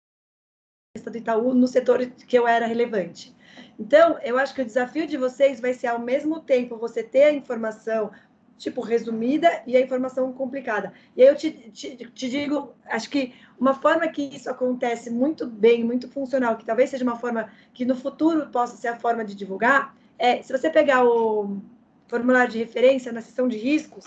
do 1.05 1.17
Itaú 1.17 1.55
no 1.55 1.67
setor 1.67 2.05
que 2.07 2.39
eu 2.39 2.47
era 2.47 2.67
relevante. 2.67 3.35
Então, 3.83 4.17
eu 4.23 4.39
acho 4.39 4.55
que 4.55 4.63
o 4.63 4.65
desafio 4.65 5.09
de 5.09 5.17
vocês 5.17 5.59
vai 5.59 5.75
ser, 5.75 5.89
ao 5.89 5.99
mesmo 5.99 6.39
tempo, 6.39 6.77
você 6.77 7.03
ter 7.03 7.25
a 7.25 7.33
informação, 7.33 8.13
tipo, 8.57 8.81
resumida 8.81 9.61
e 9.67 9.77
a 9.77 9.81
informação 9.81 10.33
complicada. 10.33 10.93
E 11.17 11.23
aí 11.23 11.27
eu 11.27 11.35
te, 11.35 11.51
te, 11.51 11.97
te, 11.97 12.31
digo, 12.31 12.73
acho 12.87 13.11
que 13.11 13.35
uma 13.59 13.75
forma 13.75 14.07
que 14.07 14.23
isso 14.23 14.49
acontece 14.49 15.11
muito 15.11 15.49
bem, 15.49 15.83
muito 15.83 16.09
funcional, 16.09 16.57
que 16.57 16.65
talvez 16.65 16.91
seja 16.91 17.03
uma 17.03 17.19
forma 17.19 17.51
que 17.75 17.85
no 17.85 17.97
futuro 17.97 18.47
possa 18.51 18.77
ser 18.77 18.87
a 18.87 18.97
forma 18.97 19.25
de 19.25 19.35
divulgar, 19.35 19.97
é 20.17 20.41
se 20.43 20.57
você 20.57 20.71
pegar 20.71 21.05
o 21.05 21.61
formulário 22.07 22.53
de 22.53 22.59
referência 22.59 23.11
na 23.11 23.21
seção 23.21 23.49
de 23.49 23.59
riscos, 23.59 24.07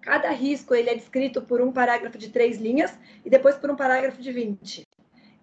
cada 0.00 0.30
risco 0.30 0.74
ele 0.74 0.90
é 0.90 0.96
descrito 0.96 1.42
por 1.42 1.60
um 1.60 1.70
parágrafo 1.70 2.18
de 2.18 2.28
três 2.28 2.58
linhas 2.58 2.98
e 3.24 3.30
depois 3.30 3.54
por 3.54 3.70
um 3.70 3.76
parágrafo 3.76 4.20
de 4.20 4.32
20. 4.32 4.87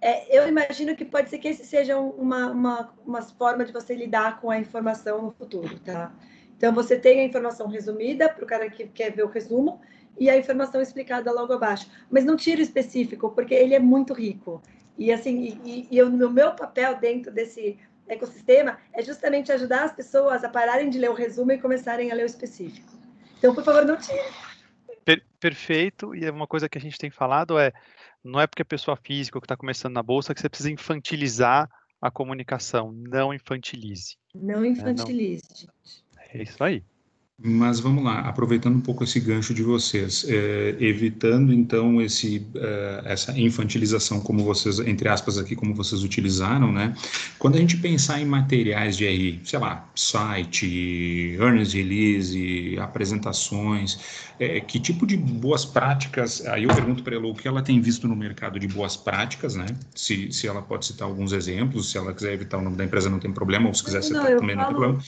É, 0.05 0.37
eu 0.37 0.47
imagino 0.47 0.95
que 0.95 1.03
pode 1.03 1.31
ser 1.31 1.39
que 1.39 1.47
esse 1.47 1.65
seja 1.65 1.97
uma, 1.97 2.51
uma, 2.51 2.93
uma 3.03 3.21
forma 3.23 3.65
de 3.65 3.73
você 3.73 3.95
lidar 3.95 4.39
com 4.39 4.51
a 4.51 4.59
informação 4.59 5.19
no 5.19 5.31
futuro, 5.31 5.79
tá? 5.79 6.13
Então, 6.55 6.71
você 6.71 6.95
tem 6.95 7.21
a 7.21 7.23
informação 7.23 7.67
resumida 7.67 8.29
para 8.29 8.43
o 8.43 8.47
cara 8.47 8.69
que 8.69 8.85
quer 8.87 9.11
ver 9.11 9.23
o 9.23 9.27
resumo 9.27 9.81
e 10.19 10.29
a 10.29 10.37
informação 10.37 10.79
explicada 10.79 11.31
logo 11.31 11.53
abaixo. 11.53 11.89
Mas 12.07 12.23
não 12.23 12.35
tira 12.35 12.59
o 12.59 12.63
específico, 12.63 13.31
porque 13.31 13.55
ele 13.55 13.73
é 13.73 13.79
muito 13.79 14.13
rico. 14.13 14.61
E, 14.95 15.11
assim, 15.11 15.59
e, 15.65 15.87
e 15.89 16.03
o 16.03 16.29
meu 16.29 16.51
papel 16.51 16.99
dentro 16.99 17.31
desse 17.31 17.79
ecossistema 18.07 18.77
é 18.93 19.01
justamente 19.01 19.51
ajudar 19.51 19.85
as 19.85 19.91
pessoas 19.91 20.43
a 20.43 20.49
pararem 20.49 20.87
de 20.87 20.99
ler 20.99 21.09
o 21.09 21.15
resumo 21.15 21.51
e 21.51 21.57
começarem 21.57 22.11
a 22.11 22.13
ler 22.13 22.23
o 22.23 22.27
específico. 22.27 22.93
Então, 23.39 23.55
por 23.55 23.63
favor, 23.63 23.83
não 23.83 23.97
tire. 23.97 24.21
Per 25.03 25.23
perfeito. 25.39 26.13
E 26.13 26.25
é 26.25 26.31
uma 26.31 26.45
coisa 26.45 26.69
que 26.69 26.77
a 26.77 26.81
gente 26.81 26.99
tem 26.99 27.09
falado 27.09 27.57
é, 27.57 27.73
não 28.25 28.39
é 28.39 28.47
porque 28.47 28.63
a 28.63 28.65
pessoa 28.65 28.97
física 28.97 29.39
que 29.39 29.45
está 29.45 29.55
começando 29.55 29.93
na 29.93 30.03
bolsa 30.03 30.33
que 30.33 30.41
você 30.41 30.49
precisa 30.49 30.71
infantilizar 30.71 31.69
a 32.01 32.09
comunicação. 32.09 32.91
Não 32.91 33.33
infantilize. 33.33 34.17
Não 34.33 34.65
infantilize, 34.65 35.43
é, 35.43 35.65
não... 35.65 35.73
gente. 35.83 36.05
É 36.33 36.43
isso 36.43 36.63
aí. 36.63 36.83
Mas 37.37 37.81
vamos 37.81 38.01
lá, 38.01 38.21
aproveitando 38.21 38.77
um 38.77 38.81
pouco 38.81 39.03
esse 39.03 39.19
gancho 39.19 39.53
de 39.53 39.61
vocês, 39.61 40.25
é, 40.29 40.77
evitando 40.79 41.51
então 41.51 42.01
esse, 42.01 42.47
é, 42.55 43.01
essa 43.03 43.37
infantilização, 43.37 44.21
como 44.21 44.41
vocês, 44.41 44.79
entre 44.79 45.09
aspas, 45.09 45.37
aqui, 45.37 45.53
como 45.53 45.75
vocês 45.75 46.01
utilizaram, 46.01 46.71
né? 46.71 46.95
Quando 47.37 47.55
a 47.55 47.59
gente 47.59 47.75
pensar 47.75 48.21
em 48.21 48.25
materiais 48.25 48.95
de 48.95 49.05
RI, 49.05 49.41
sei 49.43 49.59
lá, 49.59 49.85
site, 49.93 51.35
earnings 51.37 51.73
release, 51.73 52.77
apresentações, 52.79 53.99
é, 54.39 54.61
que 54.61 54.79
tipo 54.79 55.05
de 55.05 55.17
boas 55.17 55.65
práticas, 55.65 56.45
aí 56.45 56.63
eu 56.63 56.73
pergunto 56.73 57.03
para 57.03 57.15
ela 57.15 57.27
o 57.27 57.35
que 57.35 57.49
ela 57.49 57.61
tem 57.61 57.81
visto 57.81 58.07
no 58.07 58.15
mercado 58.15 58.57
de 58.57 58.67
boas 58.69 58.95
práticas, 58.95 59.55
né? 59.55 59.65
Se, 59.93 60.31
se 60.31 60.47
ela 60.47 60.61
pode 60.61 60.85
citar 60.85 61.05
alguns 61.05 61.33
exemplos, 61.33 61.91
se 61.91 61.97
ela 61.97 62.13
quiser 62.13 62.31
evitar 62.31 62.59
o 62.59 62.61
nome 62.61 62.77
da 62.77 62.85
empresa 62.85 63.09
não 63.09 63.19
tem 63.19 63.33
problema, 63.33 63.67
ou 63.67 63.73
se 63.73 63.83
quiser 63.83 64.01
citar 64.01 64.31
não, 64.31 64.37
também 64.37 64.55
falo... 64.55 64.67
não 64.67 64.67
tem 64.67 64.79
problema 64.79 65.03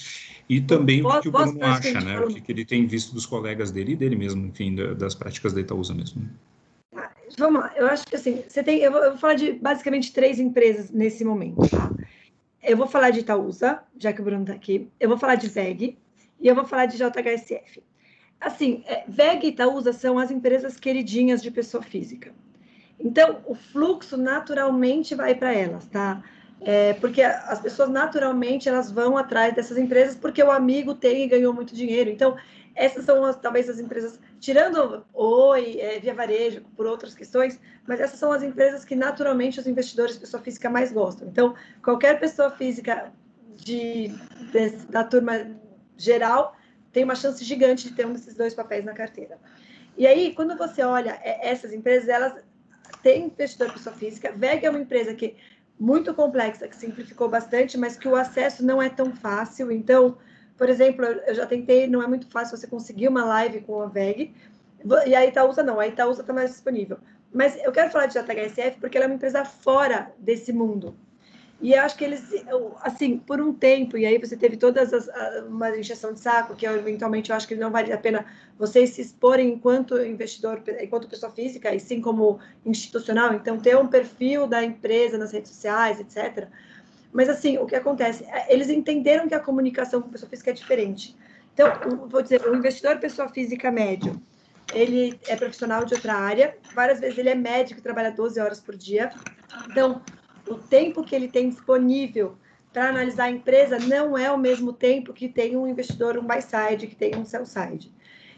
e 0.50 0.62
também 0.62 1.06
o 1.06 1.22
que 1.22 1.28
o 1.28 1.32
Bruno 1.32 1.64
acha, 1.64 2.00
né? 2.00 2.20
O 2.20 2.28
que 2.28 2.52
ele 2.52 2.64
tem 2.64 2.86
visto 2.86 3.14
dos 3.14 3.26
colegas 3.26 3.72
dele 3.72 3.94
e 3.94 3.96
dele 3.96 4.16
mesmo, 4.16 4.46
enfim, 4.48 4.76
das 4.96 5.14
práticas 5.14 5.54
da 5.54 5.60
Itaúsa 5.60 5.94
mesmo. 5.94 6.30
Ah, 6.96 7.12
vamos 7.38 7.62
lá, 7.62 7.74
eu 7.76 7.88
acho 7.88 8.06
que 8.06 8.16
assim, 8.16 8.44
você 8.48 8.64
tem, 8.64 8.80
eu 8.80 8.92
vou, 8.92 9.04
eu 9.04 9.12
vou 9.12 9.20
falar 9.20 9.34
de 9.34 9.54
basicamente 9.54 10.14
três 10.14 10.40
empresas 10.40 10.90
nesse 10.90 11.26
momento, 11.26 11.68
tá? 11.70 11.92
Eu 12.64 12.78
vou 12.78 12.88
falar 12.88 13.12
de 13.12 13.20
Itaúsa, 13.20 13.82
já 13.98 14.12
que 14.12 14.22
o 14.22 14.24
Bruno 14.24 14.42
está 14.42 14.54
aqui, 14.54 14.90
eu 15.00 15.10
vou 15.10 15.18
falar 15.18 15.36
de 15.36 15.48
VEG 15.48 15.98
e 16.40 16.48
eu 16.48 16.56
vou 16.56 16.66
falar 16.66 16.86
de 16.86 16.98
JHSF. 16.98 17.84
Assim, 18.40 18.84
é, 18.86 19.04
VEG 19.08 19.46
e 19.46 19.50
Itaúsa 19.50 19.92
são 19.94 20.18
as 20.18 20.32
empresas 20.32 20.78
queridinhas 20.78 21.42
de 21.42 21.52
pessoa 21.52 21.84
física. 21.84 22.34
Então, 23.00 23.42
o 23.46 23.54
fluxo 23.54 24.18
naturalmente 24.18 25.14
vai 25.14 25.36
para 25.36 25.54
elas, 25.54 25.86
tá? 25.88 26.24
É, 26.62 26.94
porque 26.94 27.22
as 27.22 27.60
pessoas 27.62 27.90
naturalmente 27.90 28.68
elas 28.68 28.92
vão 28.92 29.16
atrás 29.16 29.56
dessas 29.56 29.78
empresas 29.78 30.16
porque 30.16 30.42
o 30.42 30.52
amigo 30.52 30.96
tem 30.96 31.24
e 31.24 31.28
ganhou 31.28 31.54
muito 31.54 31.76
dinheiro. 31.76 32.10
Então, 32.10 32.36
essas 32.76 33.06
são 33.06 33.26
as, 33.26 33.36
talvez 33.36 33.70
as 33.70 33.80
empresas, 33.80 34.20
tirando 34.40 35.06
Oi, 35.14 35.80
é, 35.80 36.00
Via 36.00 36.14
Varejo, 36.14 36.62
por 36.76 36.86
outras 36.86 37.16
questões, 37.16 37.60
mas 37.88 38.00
essas 38.00 38.20
são 38.20 38.32
as 38.32 38.44
empresas 38.44 38.86
que 38.86 38.96
naturalmente 38.96 39.60
os 39.60 39.68
investidores, 39.68 40.18
pessoa 40.18 40.42
física, 40.42 40.70
mais 40.70 40.92
gostam. 40.92 41.28
Então, 41.28 41.56
qualquer 41.84 42.20
pessoa 42.20 42.52
física 42.52 43.12
de, 43.56 44.10
de, 44.52 44.70
da 44.90 45.04
turma 45.04 45.48
geral 45.98 46.56
tem 46.92 47.04
uma 47.04 47.16
chance 47.16 47.44
gigante 47.44 47.90
de 47.90 47.96
ter 47.96 48.06
um 48.06 48.14
desses 48.14 48.36
dois 48.36 48.54
papéis 48.54 48.86
na 48.86 48.94
carteira. 48.94 49.40
E 49.98 50.06
aí, 50.06 50.34
quando 50.34 50.56
você 50.56 50.84
olha 50.84 51.20
é, 51.24 51.50
essas 51.50 51.74
empresas, 51.74 52.08
elas 52.08 52.34
têm 53.02 53.26
investidor 53.26 53.74
pessoa 53.74 53.96
física. 53.96 54.32
VEG 54.32 54.66
é 54.66 54.70
uma 54.70 54.80
empresa 54.80 55.14
que 55.16 55.36
muito 55.80 56.14
complexa, 56.14 56.68
que 56.68 56.76
simplificou 56.76 57.30
bastante, 57.30 57.78
mas 57.78 57.98
que 57.98 58.08
o 58.08 58.16
acesso 58.16 58.66
não 58.66 58.82
é 58.82 58.90
tão 58.90 59.14
fácil. 59.16 59.72
Então, 59.72 60.18
por 60.58 60.70
exemplo, 60.70 61.06
eu 61.06 61.36
já 61.36 61.46
tentei, 61.46 61.88
não 61.88 62.02
é 62.02 62.08
muito 62.08 62.28
fácil 62.30 62.58
você 62.58 62.68
conseguir 62.68 63.08
uma 63.08 63.24
live 63.24 63.62
com 63.62 63.82
a 63.82 63.88
VEG, 63.88 64.34
e 65.06 65.16
a 65.16 65.26
Itaúsa 65.26 65.64
não, 65.64 65.80
a 65.80 65.88
Itaúsa 65.88 66.22
está 66.22 66.34
mais 66.34 66.52
disponível. 66.52 66.98
Mas 67.34 67.58
eu 67.64 67.72
quero 67.72 67.92
falar 67.92 68.06
de 68.08 68.14
JHSF 68.14 68.80
porque 68.80 68.98
ela 68.98 69.06
é 69.06 69.08
uma 69.08 69.16
empresa 69.16 69.44
fora 69.44 70.12
desse 70.18 70.54
mundo. 70.54 70.96
E 71.60 71.74
acho 71.74 71.98
que 71.98 72.06
eles, 72.06 72.24
assim, 72.82 73.18
por 73.18 73.42
um 73.42 73.52
tempo, 73.52 73.98
e 73.98 74.06
aí 74.06 74.20
você 74.20 74.38
teve 74.38 74.58
todas 74.58 74.94
as, 74.94 75.10
uma 75.48 75.76
injeção 75.76 76.14
de 76.14 76.20
saco, 76.20 76.56
que 76.56 76.68
eventualmente 76.68 77.32
eu 77.32 77.36
acho 77.36 77.48
que 77.48 77.56
não 77.56 77.72
vale 77.72 77.92
a 77.92 77.98
pena 77.98 78.26
vocês 78.60 78.92
se 78.92 79.02
exporem 79.02 79.50
enquanto 79.54 80.00
investidor, 80.04 80.62
enquanto 80.80 81.08
pessoa 81.08 81.32
física, 81.32 81.74
e 81.74 81.80
sim 81.80 82.00
como 82.00 82.40
institucional, 82.64 83.34
então 83.34 83.58
ter 83.58 83.76
um 83.76 83.88
perfil 83.88 84.46
da 84.46 84.64
empresa 84.64 85.18
nas 85.18 85.32
redes 85.32 85.50
sociais, 85.50 86.00
etc. 86.00 86.48
Mas, 87.12 87.28
assim, 87.28 87.58
o 87.58 87.66
que 87.66 87.76
acontece? 87.76 88.24
É, 88.26 88.54
eles 88.54 88.70
entenderam 88.70 89.28
que 89.28 89.34
a 89.34 89.40
comunicação 89.40 90.00
com 90.00 90.10
pessoa 90.10 90.30
física 90.30 90.52
é 90.52 90.54
diferente. 90.54 91.18
Então, 91.54 92.08
vou 92.08 92.22
dizer, 92.22 92.48
o 92.48 92.56
investidor 92.56 93.00
pessoa 93.00 93.30
física 93.30 93.72
médio, 93.72 94.22
ele 94.76 95.20
é 95.28 95.36
profissional 95.36 95.84
de 95.86 95.96
outra 95.96 96.14
área, 96.14 96.56
várias 96.76 97.00
vezes 97.00 97.18
ele 97.18 97.30
é 97.30 97.36
médico, 97.36 97.82
trabalha 97.82 98.12
12 98.12 98.40
horas 98.40 98.60
por 98.60 98.76
dia, 98.76 99.12
então 99.68 100.02
o 100.50 100.56
tempo 100.56 101.04
que 101.04 101.16
ele 101.16 101.28
tem 101.28 101.50
disponível 101.50 102.36
para 102.74 102.90
analisar 102.90 103.26
a 103.26 103.32
empresa 103.32 103.80
não 103.80 104.18
é 104.18 104.32
o 104.32 104.38
mesmo 104.38 104.72
tempo 104.74 105.14
que 105.14 105.28
tem 105.28 105.56
um 105.56 105.68
investidor, 105.68 106.18
um 106.18 106.24
buy 106.24 106.42
side, 106.42 106.88
que 106.88 106.96
tem 106.96 107.16
um 107.16 107.26
sell 107.26 107.46
side. 107.46 107.92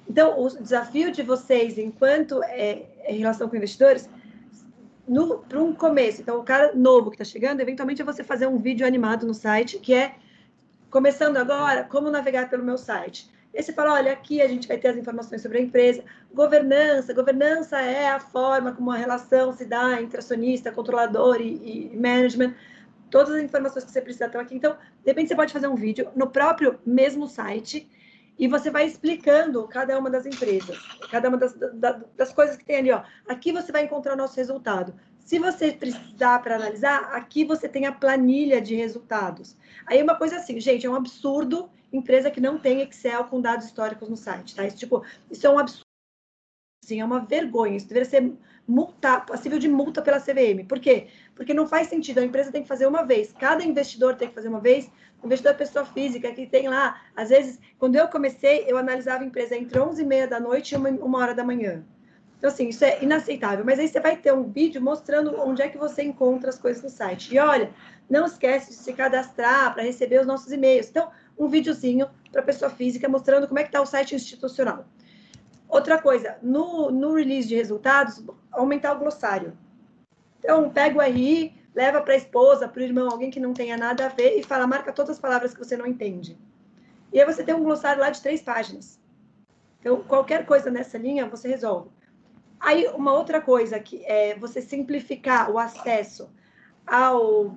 Então, 0.08 0.40
o 0.40 0.50
desafio 0.50 1.12
de 1.12 1.22
vocês, 1.22 1.78
enquanto 1.78 2.42
é, 2.44 2.86
em 3.08 3.18
relação 3.18 3.48
com 3.48 3.56
investidores, 3.56 4.10
para 5.48 5.62
um 5.62 5.74
começo, 5.74 6.22
então 6.22 6.40
o 6.40 6.44
cara 6.44 6.74
novo 6.76 7.10
que 7.10 7.16
está 7.16 7.26
chegando, 7.26 7.62
eventualmente 7.62 8.02
é 8.02 8.06
você 8.06 8.24
fazer 8.24 8.48
um 8.48 8.58
vídeo 8.58 8.86
animado 8.86 9.26
no 9.26 9.34
site, 9.34 9.80
que 9.80 9.94
é 9.94 10.16
começando 10.90 11.38
agora, 11.38 11.84
como 11.84 12.10
navegar 12.10 12.50
pelo 12.50 12.64
meu 12.64 12.78
site. 12.78 13.30
E 13.54 13.64
você 13.64 13.74
fala, 13.74 13.94
olha, 13.94 14.12
aqui 14.12 14.42
a 14.42 14.48
gente 14.48 14.68
vai 14.68 14.78
ter 14.78 14.90
as 14.90 14.98
informações 14.98 15.42
sobre 15.42 15.58
a 15.58 15.62
empresa. 15.62 16.04
Governança, 16.34 17.14
governança 17.14 17.82
é 17.82 18.08
a 18.08 18.20
forma 18.20 18.74
como 18.74 18.92
a 18.92 18.98
relação 18.98 19.52
se 19.52 19.66
dá 19.66 20.02
entre 20.02 20.20
acionista, 20.20 20.72
controlador 20.72 21.42
e, 21.42 21.92
e 21.94 21.98
management. 21.98 22.54
Todas 23.10 23.34
as 23.34 23.42
informações 23.42 23.86
que 23.86 23.92
você 23.92 24.02
precisa 24.02 24.28
estão 24.28 24.40
aqui. 24.40 24.56
Então, 24.56 24.74
de 24.74 25.06
repente, 25.06 25.30
você 25.30 25.36
pode 25.36 25.52
fazer 25.52 25.68
um 25.68 25.76
vídeo 25.76 26.10
no 26.16 26.28
próprio 26.28 26.80
mesmo 26.86 27.28
site 27.28 27.90
e 28.38 28.48
você 28.48 28.70
vai 28.70 28.86
explicando 28.86 29.68
cada 29.68 29.98
uma 29.98 30.10
das 30.10 30.26
empresas, 30.26 30.78
cada 31.10 31.28
uma 31.28 31.38
das, 31.38 31.54
das, 31.54 32.02
das 32.16 32.32
coisas 32.32 32.56
que 32.56 32.64
tem 32.64 32.78
ali. 32.78 32.92
Ó. 32.92 33.02
Aqui 33.28 33.52
você 33.52 33.72
vai 33.72 33.84
encontrar 33.84 34.14
o 34.14 34.18
nosso 34.18 34.38
resultado. 34.38 34.94
Se 35.20 35.38
você 35.38 35.72
precisar 35.72 36.40
para 36.40 36.56
analisar, 36.56 37.12
aqui 37.14 37.44
você 37.44 37.68
tem 37.68 37.86
a 37.86 37.92
planilha 37.92 38.62
de 38.62 38.76
resultados. 38.76 39.58
Aí 39.86 40.02
uma 40.02 40.16
coisa 40.16 40.38
assim, 40.38 40.60
gente, 40.60 40.86
é 40.86 40.90
um 40.90 40.96
absurdo 40.96 41.70
empresa 41.92 42.32
que 42.32 42.42
não 42.42 42.60
tem 42.60 42.82
Excel 42.82 43.26
com 43.26 43.42
dados 43.42 43.66
históricos 43.66 44.10
no 44.10 44.18
site, 44.18 44.56
tá? 44.56 44.66
Isso, 44.66 44.78
tipo, 44.78 45.04
isso 45.30 45.46
é 45.46 45.50
um 45.50 45.60
absurdo. 45.60 45.86
Sim, 46.84 47.02
é 47.02 47.06
uma 47.06 47.20
vergonha. 47.20 47.78
Isso 47.78 47.88
deveria 47.88 48.10
ser 48.10 48.34
multa, 48.68 49.20
passível 49.22 49.60
de 49.60 49.68
multa 49.68 50.02
pela 50.02 50.20
CVM. 50.20 50.66
Por 50.68 50.80
quê? 50.80 51.08
Porque 51.36 51.54
não 51.54 51.68
faz 51.68 51.88
sentido. 51.88 52.20
A 52.20 52.24
empresa 52.24 52.52
tem 52.52 52.62
que 52.62 52.68
fazer 52.68 52.88
uma 52.88 53.04
vez. 53.04 53.34
Cada 53.34 53.64
investidor 53.64 54.16
tem 54.16 54.30
que 54.30 54.36
fazer 54.36 54.48
uma 54.48 54.60
vez. 54.60 54.90
O 55.22 55.26
investidor 55.26 55.54
é 55.54 55.58
pessoa 55.58 55.86
física, 55.86 56.32
que 56.32 56.48
tem 56.48 56.70
lá, 56.70 57.02
às 57.16 57.30
vezes, 57.30 57.60
quando 57.78 57.96
eu 57.96 58.08
comecei, 58.08 58.64
eu 58.68 58.78
analisava 58.78 59.24
a 59.24 59.28
empresa 59.28 59.56
entre 59.56 59.78
11 59.78 60.02
e 60.02 60.06
meia 60.06 60.28
da 60.28 60.40
noite 60.40 60.72
e 60.74 60.78
uma, 60.78 60.90
uma 60.90 61.20
hora 61.20 61.34
da 61.34 61.44
manhã. 61.44 61.84
Então, 62.38 62.50
assim, 62.50 62.70
isso 62.70 62.86
é 62.86 63.04
inaceitável. 63.04 63.66
Mas 63.66 63.80
aí 63.80 63.88
você 63.88 64.00
vai 64.00 64.16
ter 64.16 64.34
um 64.34 64.50
vídeo 64.50 64.82
mostrando 64.82 65.38
onde 65.42 65.62
é 65.62 65.68
que 65.68 65.78
você 65.78 66.04
encontra 66.04 66.50
as 66.50 66.58
coisas 66.58 66.82
no 66.82 66.90
site. 66.90 67.36
E 67.36 67.40
olha, 67.40 67.70
não 68.10 68.26
esquece 68.26 68.70
de 68.70 68.76
se 68.76 68.94
cadastrar 68.94 69.74
para 69.74 69.84
receber 69.84 70.22
os 70.22 70.26
nossos 70.26 70.52
e-mails. 70.52 70.90
Então, 70.90 71.12
um 71.40 71.48
videozinho 71.48 72.10
para 72.32 72.44
pessoa 72.44 72.70
física 72.70 73.08
mostrando 73.08 73.48
como 73.48 73.60
é 73.60 73.64
que 73.64 73.70
está 73.70 73.82
o 73.82 73.86
site 73.86 74.14
institucional. 74.14 74.86
Outra 75.70 76.02
coisa, 76.02 76.38
no, 76.42 76.92
no 76.92 77.14
release 77.14 77.48
de 77.48 77.56
resultados, 77.56 78.22
aumentar 78.52 78.94
o 78.94 79.00
glossário. 79.00 79.58
Então, 80.40 80.70
pega 80.70 80.98
o 80.98 81.02
RI, 81.02 81.56
leva 81.74 82.02
para 82.02 82.14
a 82.14 82.18
esposa, 82.18 82.68
para 82.68 82.82
o 82.82 82.84
irmão, 82.84 83.10
alguém 83.10 83.32
que 83.32 83.40
não 83.40 83.54
tenha 83.54 83.78
nada 83.78 84.06
a 84.06 84.10
ver 84.10 84.38
e 84.38 84.44
fala, 84.44 84.68
marca 84.68 84.92
todas 84.92 85.12
as 85.12 85.20
palavras 85.20 85.54
que 85.54 85.60
você 85.60 85.78
não 85.78 85.86
entende. 85.86 86.38
E 87.14 87.20
aí 87.20 87.26
você 87.26 87.44
tem 87.44 87.56
um 87.56 87.64
glossário 87.64 88.02
lá 88.02 88.10
de 88.10 88.22
três 88.22 88.42
páginas. 88.42 89.00
Então, 89.80 90.04
qualquer 90.04 90.46
coisa 90.46 90.70
nessa 90.70 90.98
linha, 90.98 91.30
você 91.30 91.48
resolve. 91.48 91.90
Aí, 92.60 92.88
uma 92.88 93.14
outra 93.14 93.40
coisa 93.40 93.80
que 93.80 94.04
é 94.06 94.38
você 94.38 94.62
simplificar 94.62 95.50
o 95.50 95.58
acesso 95.58 96.30
ao, 96.86 97.56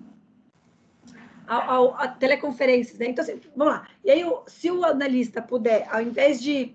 ao, 1.52 1.70
ao 1.70 1.94
a 2.00 2.08
teleconferências, 2.08 2.98
né? 2.98 3.06
Então, 3.08 3.22
assim, 3.22 3.40
vamos 3.56 3.74
lá. 3.74 3.88
E 4.04 4.10
aí, 4.10 4.24
se 4.46 4.70
o 4.70 4.84
analista 4.84 5.42
puder, 5.42 5.86
ao 5.90 6.00
invés 6.00 6.40
de 6.40 6.74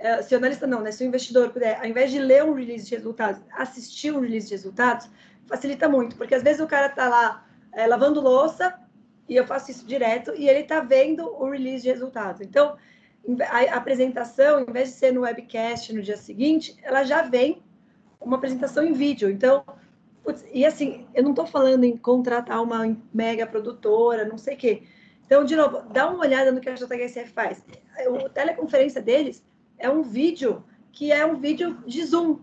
uh, 0.00 0.22
se 0.22 0.34
o 0.34 0.38
analista 0.38 0.66
não, 0.66 0.80
né? 0.80 0.90
Se 0.90 1.04
o 1.04 1.06
investidor 1.06 1.50
puder, 1.50 1.78
ao 1.78 1.86
invés 1.86 2.10
de 2.10 2.18
ler 2.18 2.44
um 2.44 2.54
release 2.54 2.86
de 2.86 2.94
resultados, 2.94 3.40
assistir 3.52 4.12
um 4.12 4.20
release 4.20 4.48
de 4.48 4.54
resultados, 4.54 5.08
facilita 5.46 5.88
muito, 5.88 6.16
porque 6.16 6.34
às 6.34 6.42
vezes 6.42 6.60
o 6.60 6.66
cara 6.66 6.88
tá 6.88 7.08
lá 7.08 7.46
é, 7.72 7.86
lavando 7.86 8.20
louça, 8.20 8.74
e 9.28 9.36
eu 9.36 9.46
faço 9.46 9.70
isso 9.70 9.86
direto, 9.86 10.32
e 10.36 10.48
ele 10.48 10.62
tá 10.62 10.80
vendo 10.80 11.26
o 11.26 11.50
release 11.50 11.82
de 11.82 11.90
resultados. 11.90 12.40
Então, 12.40 12.76
a 13.50 13.76
apresentação, 13.76 14.60
em 14.60 14.72
vez 14.72 14.90
de 14.90 14.94
ser 14.94 15.12
no 15.12 15.22
webcast 15.22 15.92
no 15.92 16.00
dia 16.00 16.16
seguinte, 16.16 16.76
ela 16.82 17.02
já 17.02 17.22
vem 17.22 17.62
uma 18.20 18.36
apresentação 18.36 18.84
em 18.84 18.92
vídeo. 18.92 19.28
Então, 19.28 19.64
putz, 20.26 20.44
e 20.52 20.66
assim, 20.66 21.06
eu 21.14 21.22
não 21.22 21.30
estou 21.30 21.46
falando 21.46 21.84
em 21.84 21.96
contratar 21.96 22.60
uma 22.60 22.96
mega 23.14 23.46
produtora, 23.46 24.24
não 24.24 24.36
sei 24.36 24.54
o 24.54 24.58
quê. 24.58 24.82
Então, 25.24 25.44
de 25.44 25.54
novo, 25.54 25.82
dá 25.92 26.08
uma 26.10 26.18
olhada 26.18 26.50
no 26.50 26.60
que 26.60 26.68
a 26.68 26.74
JHSF 26.74 27.30
faz. 27.32 27.64
A 27.96 28.28
teleconferência 28.28 29.00
deles 29.00 29.44
é 29.78 29.88
um 29.88 30.02
vídeo 30.02 30.64
que 30.92 31.12
é 31.12 31.24
um 31.24 31.36
vídeo 31.36 31.78
de 31.86 32.04
Zoom. 32.04 32.40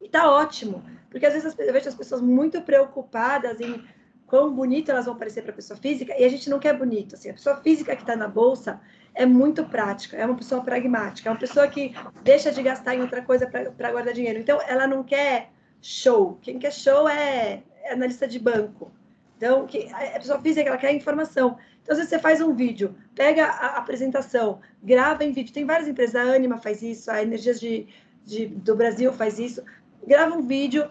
E 0.00 0.08
tá 0.08 0.30
ótimo. 0.30 0.82
Porque 1.10 1.26
às 1.26 1.32
vezes 1.32 1.56
eu 1.58 1.72
vejo 1.72 1.88
as 1.88 1.94
pessoas 1.94 2.20
muito 2.20 2.62
preocupadas 2.62 3.60
em 3.60 3.84
quão 4.26 4.52
bonito 4.52 4.90
elas 4.90 5.06
vão 5.06 5.16
parecer 5.16 5.42
para 5.42 5.52
a 5.52 5.54
pessoa 5.54 5.78
física, 5.78 6.14
e 6.18 6.24
a 6.24 6.28
gente 6.28 6.48
não 6.48 6.58
quer 6.58 6.76
bonito. 6.76 7.14
Assim, 7.14 7.30
a 7.30 7.34
pessoa 7.34 7.56
física 7.56 7.94
que 7.94 8.02
está 8.02 8.16
na 8.16 8.28
bolsa 8.28 8.80
é 9.14 9.24
muito 9.26 9.64
prática, 9.64 10.16
é 10.16 10.24
uma 10.24 10.36
pessoa 10.36 10.62
pragmática, 10.62 11.28
é 11.28 11.32
uma 11.32 11.38
pessoa 11.38 11.68
que 11.68 11.94
deixa 12.22 12.50
de 12.50 12.62
gastar 12.62 12.96
em 12.96 13.00
outra 13.00 13.22
coisa 13.22 13.46
para 13.46 13.92
guardar 13.92 14.12
dinheiro. 14.12 14.40
Então, 14.40 14.60
ela 14.66 14.86
não 14.86 15.04
quer 15.04 15.50
show. 15.84 16.38
Quem 16.40 16.58
quer 16.58 16.72
show 16.72 17.06
é, 17.06 17.62
é 17.82 17.92
analista 17.92 18.26
de 18.26 18.38
banco. 18.38 18.90
Então, 19.36 19.66
que, 19.66 19.92
a 19.92 20.18
pessoa 20.18 20.40
física 20.40 20.68
ela 20.68 20.78
quer 20.78 20.94
informação. 20.94 21.58
Então, 21.82 21.92
às 21.92 21.98
vezes 21.98 22.08
você 22.08 22.18
faz 22.18 22.40
um 22.40 22.54
vídeo, 22.54 22.94
pega 23.14 23.44
a 23.44 23.76
apresentação, 23.76 24.60
grava 24.82 25.22
em 25.22 25.32
vídeo. 25.32 25.52
Tem 25.52 25.66
várias 25.66 25.86
empresas, 25.86 26.16
a 26.16 26.34
Anima 26.34 26.56
faz 26.56 26.82
isso, 26.82 27.10
a 27.10 27.22
Energias 27.22 27.60
de, 27.60 27.86
de, 28.24 28.46
do 28.46 28.74
Brasil 28.74 29.12
faz 29.12 29.38
isso. 29.38 29.62
Grava 30.06 30.34
um 30.34 30.46
vídeo, 30.46 30.90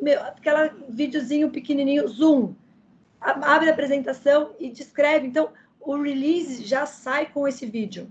meu, 0.00 0.20
aquela 0.20 0.74
videozinho 0.88 1.48
pequenininho, 1.48 2.08
zoom. 2.08 2.54
Abre 3.20 3.68
a 3.68 3.72
apresentação 3.72 4.50
e 4.58 4.68
descreve. 4.70 5.28
Então, 5.28 5.50
o 5.80 5.96
release 6.02 6.64
já 6.64 6.84
sai 6.84 7.26
com 7.26 7.46
esse 7.46 7.64
vídeo. 7.64 8.10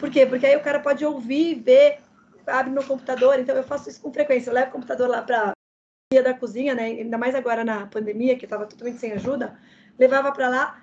Por 0.00 0.10
quê? 0.10 0.26
Porque 0.26 0.46
aí 0.46 0.56
o 0.56 0.62
cara 0.62 0.80
pode 0.80 1.04
ouvir, 1.04 1.54
ver, 1.54 2.00
abre 2.48 2.72
no 2.72 2.84
computador. 2.84 3.38
Então, 3.38 3.54
eu 3.56 3.64
faço 3.64 3.88
isso 3.88 4.00
com 4.00 4.12
frequência. 4.12 4.50
Eu 4.50 4.54
levo 4.54 4.68
o 4.68 4.72
computador 4.72 5.08
lá 5.08 5.22
para 5.22 5.50
a 5.50 6.22
da 6.22 6.34
cozinha, 6.34 6.74
né? 6.74 6.84
Ainda 6.84 7.18
mais 7.18 7.34
agora 7.34 7.64
na 7.64 7.86
pandemia, 7.86 8.36
que 8.36 8.46
estava 8.46 8.66
totalmente 8.66 8.98
sem 8.98 9.12
ajuda. 9.12 9.58
Levava 9.98 10.32
para 10.32 10.48
lá, 10.48 10.82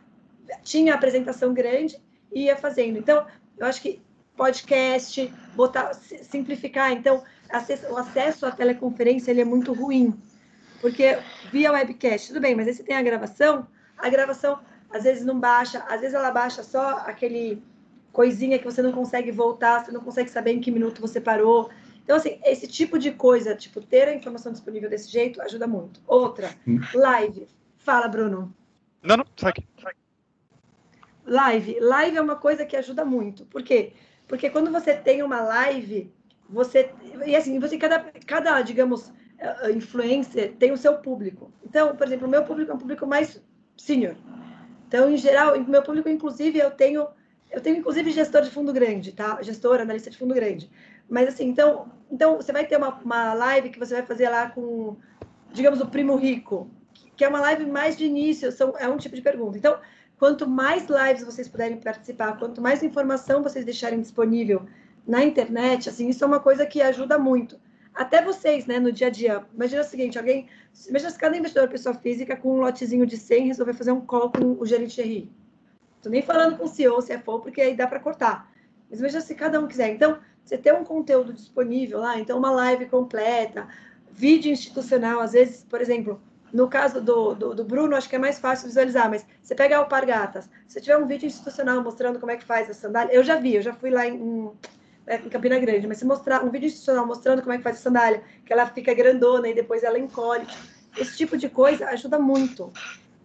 tinha 0.64 0.94
a 0.94 0.96
apresentação 0.96 1.54
grande 1.54 1.98
e 2.32 2.44
ia 2.44 2.56
fazendo. 2.56 3.00
Então, 3.00 3.26
eu 3.58 3.66
acho 3.66 3.82
que 3.82 4.02
podcast, 4.36 5.34
botar, 5.56 5.94
simplificar. 5.94 6.92
Então, 6.92 7.24
o 7.90 7.98
acesso 7.98 8.46
à 8.46 8.52
teleconferência 8.52 9.32
ele 9.32 9.42
é 9.42 9.46
muito 9.46 9.74
ruim, 9.74 10.14
porque 10.82 11.18
via 11.52 11.72
webcast, 11.72 12.28
tudo 12.28 12.42
bem, 12.42 12.56
mas 12.56 12.68
aí 12.68 12.74
você 12.74 12.84
tem 12.84 12.96
a 12.96 13.02
gravação, 13.02 13.68
a 13.98 14.10
gravação 14.10 14.60
às 14.92 15.04
vezes 15.04 15.24
não 15.24 15.40
baixa, 15.40 15.84
às 15.88 16.02
vezes 16.02 16.14
ela 16.14 16.32
baixa 16.32 16.64
só 16.64 16.98
aquele 17.06 17.64
coisinha 18.16 18.58
que 18.58 18.64
você 18.64 18.82
não 18.82 18.94
consegue 18.94 19.30
voltar, 19.32 19.84
você 19.84 19.92
não 19.92 20.00
consegue 20.00 20.30
saber 20.30 20.54
em 20.54 20.62
que 20.62 20.72
minuto 20.72 21.02
você 21.02 21.20
parou. 21.20 21.70
Então, 22.04 22.16
assim, 22.16 22.40
esse 22.46 22.68
tipo 22.68 22.98
de 22.98 23.12
coisa, 23.12 23.54
tipo, 23.56 23.82
ter 23.82 24.08
a 24.08 24.16
informação 24.16 24.52
disponível 24.52 24.90
desse 24.90 25.12
jeito 25.12 25.42
ajuda 25.42 25.68
muito. 25.68 26.00
Outra, 26.08 26.50
hum. 26.66 26.80
live. 26.94 27.48
Fala, 27.78 28.08
Bruno. 28.08 28.56
Não, 29.04 29.18
não, 29.18 29.26
sai 29.36 29.50
aqui. 29.50 29.68
Live. 31.26 31.80
Live 31.80 32.18
é 32.18 32.22
uma 32.22 32.38
coisa 32.38 32.66
que 32.66 32.78
ajuda 32.78 33.04
muito. 33.04 33.46
Por 33.48 33.62
quê? 33.64 33.92
Porque 34.28 34.50
quando 34.50 34.72
você 34.72 34.94
tem 34.96 35.22
uma 35.22 35.42
live, 35.42 36.12
você. 36.50 36.92
E 37.26 37.36
assim, 37.36 37.60
você, 37.60 37.78
cada, 37.78 38.00
cada 38.26 38.62
digamos, 38.62 39.12
eh, 39.38 39.72
influencer 39.72 40.54
tem 40.58 40.72
o 40.72 40.78
seu 40.78 40.98
público. 41.00 41.52
Então, 41.64 41.96
por 41.96 42.08
exemplo, 42.08 42.28
o 42.28 42.32
meu 42.32 42.44
público 42.44 42.72
é 42.72 42.74
um 42.74 42.80
público 42.80 43.06
mais 43.06 43.42
senior. 43.76 44.16
Então, 44.88 45.10
em 45.10 45.18
geral, 45.18 45.60
meu 45.64 45.82
público, 45.84 46.08
inclusive, 46.08 46.60
eu 46.60 46.72
tenho, 46.72 47.08
eu 47.56 47.62
tenho 47.62 47.78
inclusive 47.78 48.12
gestor 48.12 48.42
de 48.42 48.52
fundo 48.52 48.74
grande, 48.74 49.14
tá? 49.14 49.42
Gestor, 49.42 49.80
analista 49.80 50.10
de 50.10 50.18
fundo 50.18 50.34
grande. 50.34 50.70
Mas 51.10 51.30
assim, 51.30 51.48
então, 51.48 51.90
então 52.12 52.36
você 52.36 52.52
vai 52.52 52.66
ter 52.66 52.78
uma, 52.78 52.90
uma 53.00 53.34
live 53.34 53.70
que 53.70 53.80
você 53.80 53.96
vai 53.96 54.06
fazer 54.06 54.30
lá 54.30 54.50
com, 54.50 54.98
digamos, 55.54 55.80
o 55.80 55.88
primo 55.88 56.18
rico, 56.18 56.70
que 57.16 57.24
é 57.24 57.30
uma 57.30 57.40
live 57.40 57.66
mais 57.66 57.96
de 57.96 58.06
início, 58.06 58.52
são, 58.52 58.74
é 58.78 58.90
um 58.90 58.98
tipo 58.98 59.16
de 59.16 59.22
pergunta. 59.22 59.58
Então, 59.58 59.80
quanto 60.20 60.46
mais 60.48 60.86
lives 60.88 61.24
vocês 61.24 61.48
puderem 61.48 61.78
participar, 61.78 62.38
quanto 62.38 62.62
mais 62.62 62.84
informação 62.84 63.42
vocês 63.42 63.64
deixarem 63.64 64.02
disponível 64.02 64.66
na 65.08 65.24
internet, 65.24 65.88
assim, 65.88 66.10
isso 66.10 66.24
é 66.26 66.28
uma 66.28 66.42
coisa 66.42 66.66
que 66.66 66.82
ajuda 66.82 67.18
muito 67.18 67.58
até 67.94 68.22
vocês, 68.22 68.66
né, 68.66 68.78
no 68.78 68.92
dia 68.92 69.08
a 69.08 69.10
dia. 69.10 69.46
Imagina 69.54 69.82
o 69.82 69.86
seguinte, 69.86 70.18
alguém, 70.18 70.48
imagina 70.90 71.10
se 71.10 71.18
cada 71.18 71.38
investidor, 71.38 71.70
pessoa 71.70 71.96
física, 71.96 72.36
com 72.36 72.58
um 72.58 72.60
lotezinho 72.60 73.06
de 73.06 73.16
100, 73.16 73.48
resolver 73.48 73.74
fazer 73.74 73.94
um 73.94 74.02
call 74.02 74.30
com 74.30 74.58
o 74.60 74.66
gerente 74.66 74.96
de 74.96 75.02
RI. 75.02 75.45
Nem 76.10 76.22
falando 76.22 76.58
com 76.58 76.66
o 76.66 76.68
CEO, 76.68 77.02
CFO, 77.02 77.40
porque 77.40 77.62
aí 77.62 77.76
dá 77.76 77.88
para 77.88 78.00
cortar. 78.00 78.52
Mas 78.90 79.00
imagina 79.00 79.22
se 79.22 79.36
cada 79.36 79.60
um 79.60 79.68
quiser. 79.68 79.90
Então, 79.90 80.20
você 80.44 80.58
tem 80.58 80.74
um 80.74 80.84
conteúdo 80.84 81.34
disponível 81.34 82.00
lá, 82.00 82.20
então 82.20 82.38
uma 82.38 82.52
live 82.52 82.86
completa, 82.86 83.68
vídeo 84.12 84.52
institucional, 84.52 85.20
às 85.20 85.32
vezes, 85.34 85.64
por 85.64 85.82
exemplo, 85.82 86.22
no 86.54 86.70
caso 86.70 87.02
do, 87.02 87.34
do, 87.34 87.56
do, 87.56 87.66
Bruno, 87.66 87.96
acho 87.96 88.08
que 88.08 88.16
é 88.16 88.20
mais 88.20 88.40
fácil 88.40 88.68
visualizar, 88.68 89.10
mas 89.10 89.26
você 89.42 89.56
pega 89.56 89.82
o 89.82 89.88
Pargatas, 89.88 90.48
se 90.68 90.80
tiver 90.80 90.98
um 90.98 91.08
vídeo 91.08 91.26
institucional 91.26 91.82
mostrando 91.82 92.20
como 92.20 92.32
é 92.32 92.38
que 92.38 92.46
faz 92.46 92.70
a 92.70 92.74
sandália, 92.74 93.12
eu 93.12 93.24
já 93.24 93.38
vi, 93.38 93.56
eu 93.56 93.62
já 93.62 93.74
fui 93.74 93.90
lá 93.90 94.08
em, 94.08 94.52
é, 95.08 95.18
em 95.18 95.30
Campina 95.30 95.58
Grande, 95.58 95.88
mas 95.88 95.98
se 95.98 96.06
mostrar 96.06 96.44
um 96.46 96.52
vídeo 96.52 96.68
institucional 96.68 97.08
mostrando 97.08 97.42
como 97.42 97.52
é 97.52 97.58
que 97.58 97.64
faz 97.64 97.78
a 97.78 97.80
sandália, 97.80 98.24
que 98.46 98.54
ela 98.54 98.68
fica 98.68 98.94
grandona 98.94 99.48
e 99.50 99.56
depois 99.56 99.84
ela 99.84 99.98
encolhe, 99.98 100.46
esse 100.96 101.18
tipo 101.18 101.36
de 101.36 101.50
coisa 101.50 101.88
ajuda 101.88 102.20
muito. 102.20 102.72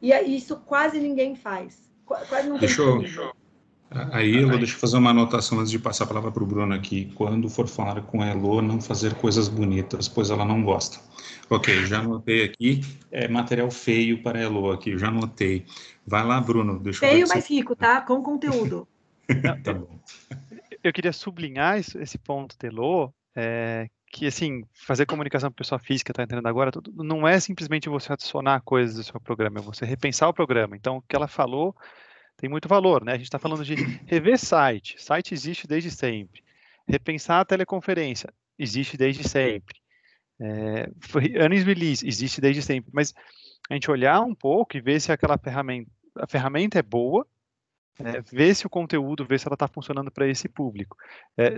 E 0.00 0.10
isso 0.34 0.56
quase 0.66 0.98
ninguém 0.98 1.36
faz. 1.36 1.89
Quase 2.28 2.48
não 2.48 2.58
deixa 2.58 2.82
eu, 2.82 3.02
Elo, 4.12 4.58
deixa 4.58 4.74
eu 4.74 4.78
fazer 4.78 4.96
uma 4.98 5.10
anotação 5.10 5.58
antes 5.58 5.70
de 5.70 5.78
passar 5.78 6.04
a 6.04 6.06
palavra 6.06 6.30
para 6.30 6.42
o 6.42 6.46
Bruno 6.46 6.72
aqui. 6.74 7.12
Quando 7.16 7.48
for 7.48 7.66
falar 7.66 8.02
com 8.02 8.22
a 8.22 8.26
Elo, 8.26 8.62
não 8.62 8.80
fazer 8.80 9.14
coisas 9.14 9.48
bonitas, 9.48 10.08
pois 10.08 10.30
ela 10.30 10.44
não 10.44 10.62
gosta. 10.62 11.00
Ok, 11.48 11.86
já 11.86 11.98
anotei 11.98 12.44
aqui. 12.44 12.82
É 13.10 13.26
material 13.26 13.70
feio 13.70 14.22
para 14.22 14.38
a 14.38 14.42
Elo 14.42 14.70
aqui, 14.70 14.96
já 14.96 15.08
anotei. 15.08 15.66
Vai 16.06 16.24
lá, 16.24 16.40
Bruno. 16.40 16.78
Deixa 16.78 17.00
feio, 17.00 17.26
mas 17.28 17.44
você... 17.44 17.54
rico, 17.54 17.74
tá? 17.74 18.00
Com 18.00 18.22
conteúdo. 18.22 18.86
tá 19.64 19.74
bom 19.74 19.98
eu 20.82 20.92
queria 20.92 21.12
sublinhar 21.12 21.78
esse 21.78 22.18
ponto, 22.18 22.56
Telô, 22.56 23.12
é, 23.34 23.88
que 24.10 24.26
assim, 24.26 24.64
fazer 24.74 25.06
comunicação 25.06 25.50
com 25.50 25.54
pessoa 25.54 25.78
física, 25.78 26.10
está 26.10 26.24
entrando 26.24 26.46
agora, 26.46 26.72
tudo, 26.72 26.92
não 27.02 27.26
é 27.26 27.38
simplesmente 27.38 27.88
você 27.88 28.12
adicionar 28.12 28.60
coisas 28.62 28.96
do 28.96 29.04
seu 29.04 29.20
programa, 29.20 29.60
é 29.60 29.62
você 29.62 29.84
repensar 29.84 30.28
o 30.28 30.34
programa. 30.34 30.76
Então, 30.76 30.96
o 30.96 31.02
que 31.02 31.14
ela 31.14 31.28
falou 31.28 31.74
tem 32.36 32.50
muito 32.50 32.68
valor, 32.68 33.04
né? 33.04 33.12
A 33.12 33.16
gente 33.16 33.26
está 33.26 33.38
falando 33.38 33.64
de 33.64 33.74
rever 34.06 34.38
site, 34.38 35.00
site 35.00 35.32
existe 35.32 35.66
desde 35.66 35.90
sempre. 35.90 36.42
Repensar 36.88 37.40
a 37.40 37.44
teleconferência, 37.44 38.32
existe 38.58 38.96
desde 38.96 39.28
sempre. 39.28 39.76
É, 40.40 40.88
earnings 41.38 41.64
release 41.64 42.06
existe 42.06 42.40
desde 42.40 42.62
sempre, 42.62 42.90
mas 42.92 43.14
a 43.68 43.74
gente 43.74 43.90
olhar 43.90 44.20
um 44.22 44.34
pouco 44.34 44.76
e 44.76 44.80
ver 44.80 45.00
se 45.00 45.12
aquela 45.12 45.38
ferramenta, 45.38 45.90
a 46.16 46.26
ferramenta 46.26 46.78
é 46.78 46.82
boa, 46.82 47.26
é, 47.98 48.20
ver 48.20 48.54
se 48.54 48.66
o 48.66 48.70
conteúdo, 48.70 49.24
ver 49.24 49.38
se 49.38 49.46
ela 49.46 49.54
está 49.54 49.68
funcionando 49.68 50.10
para 50.10 50.26
esse 50.26 50.48
público. 50.48 50.96
É, 51.36 51.50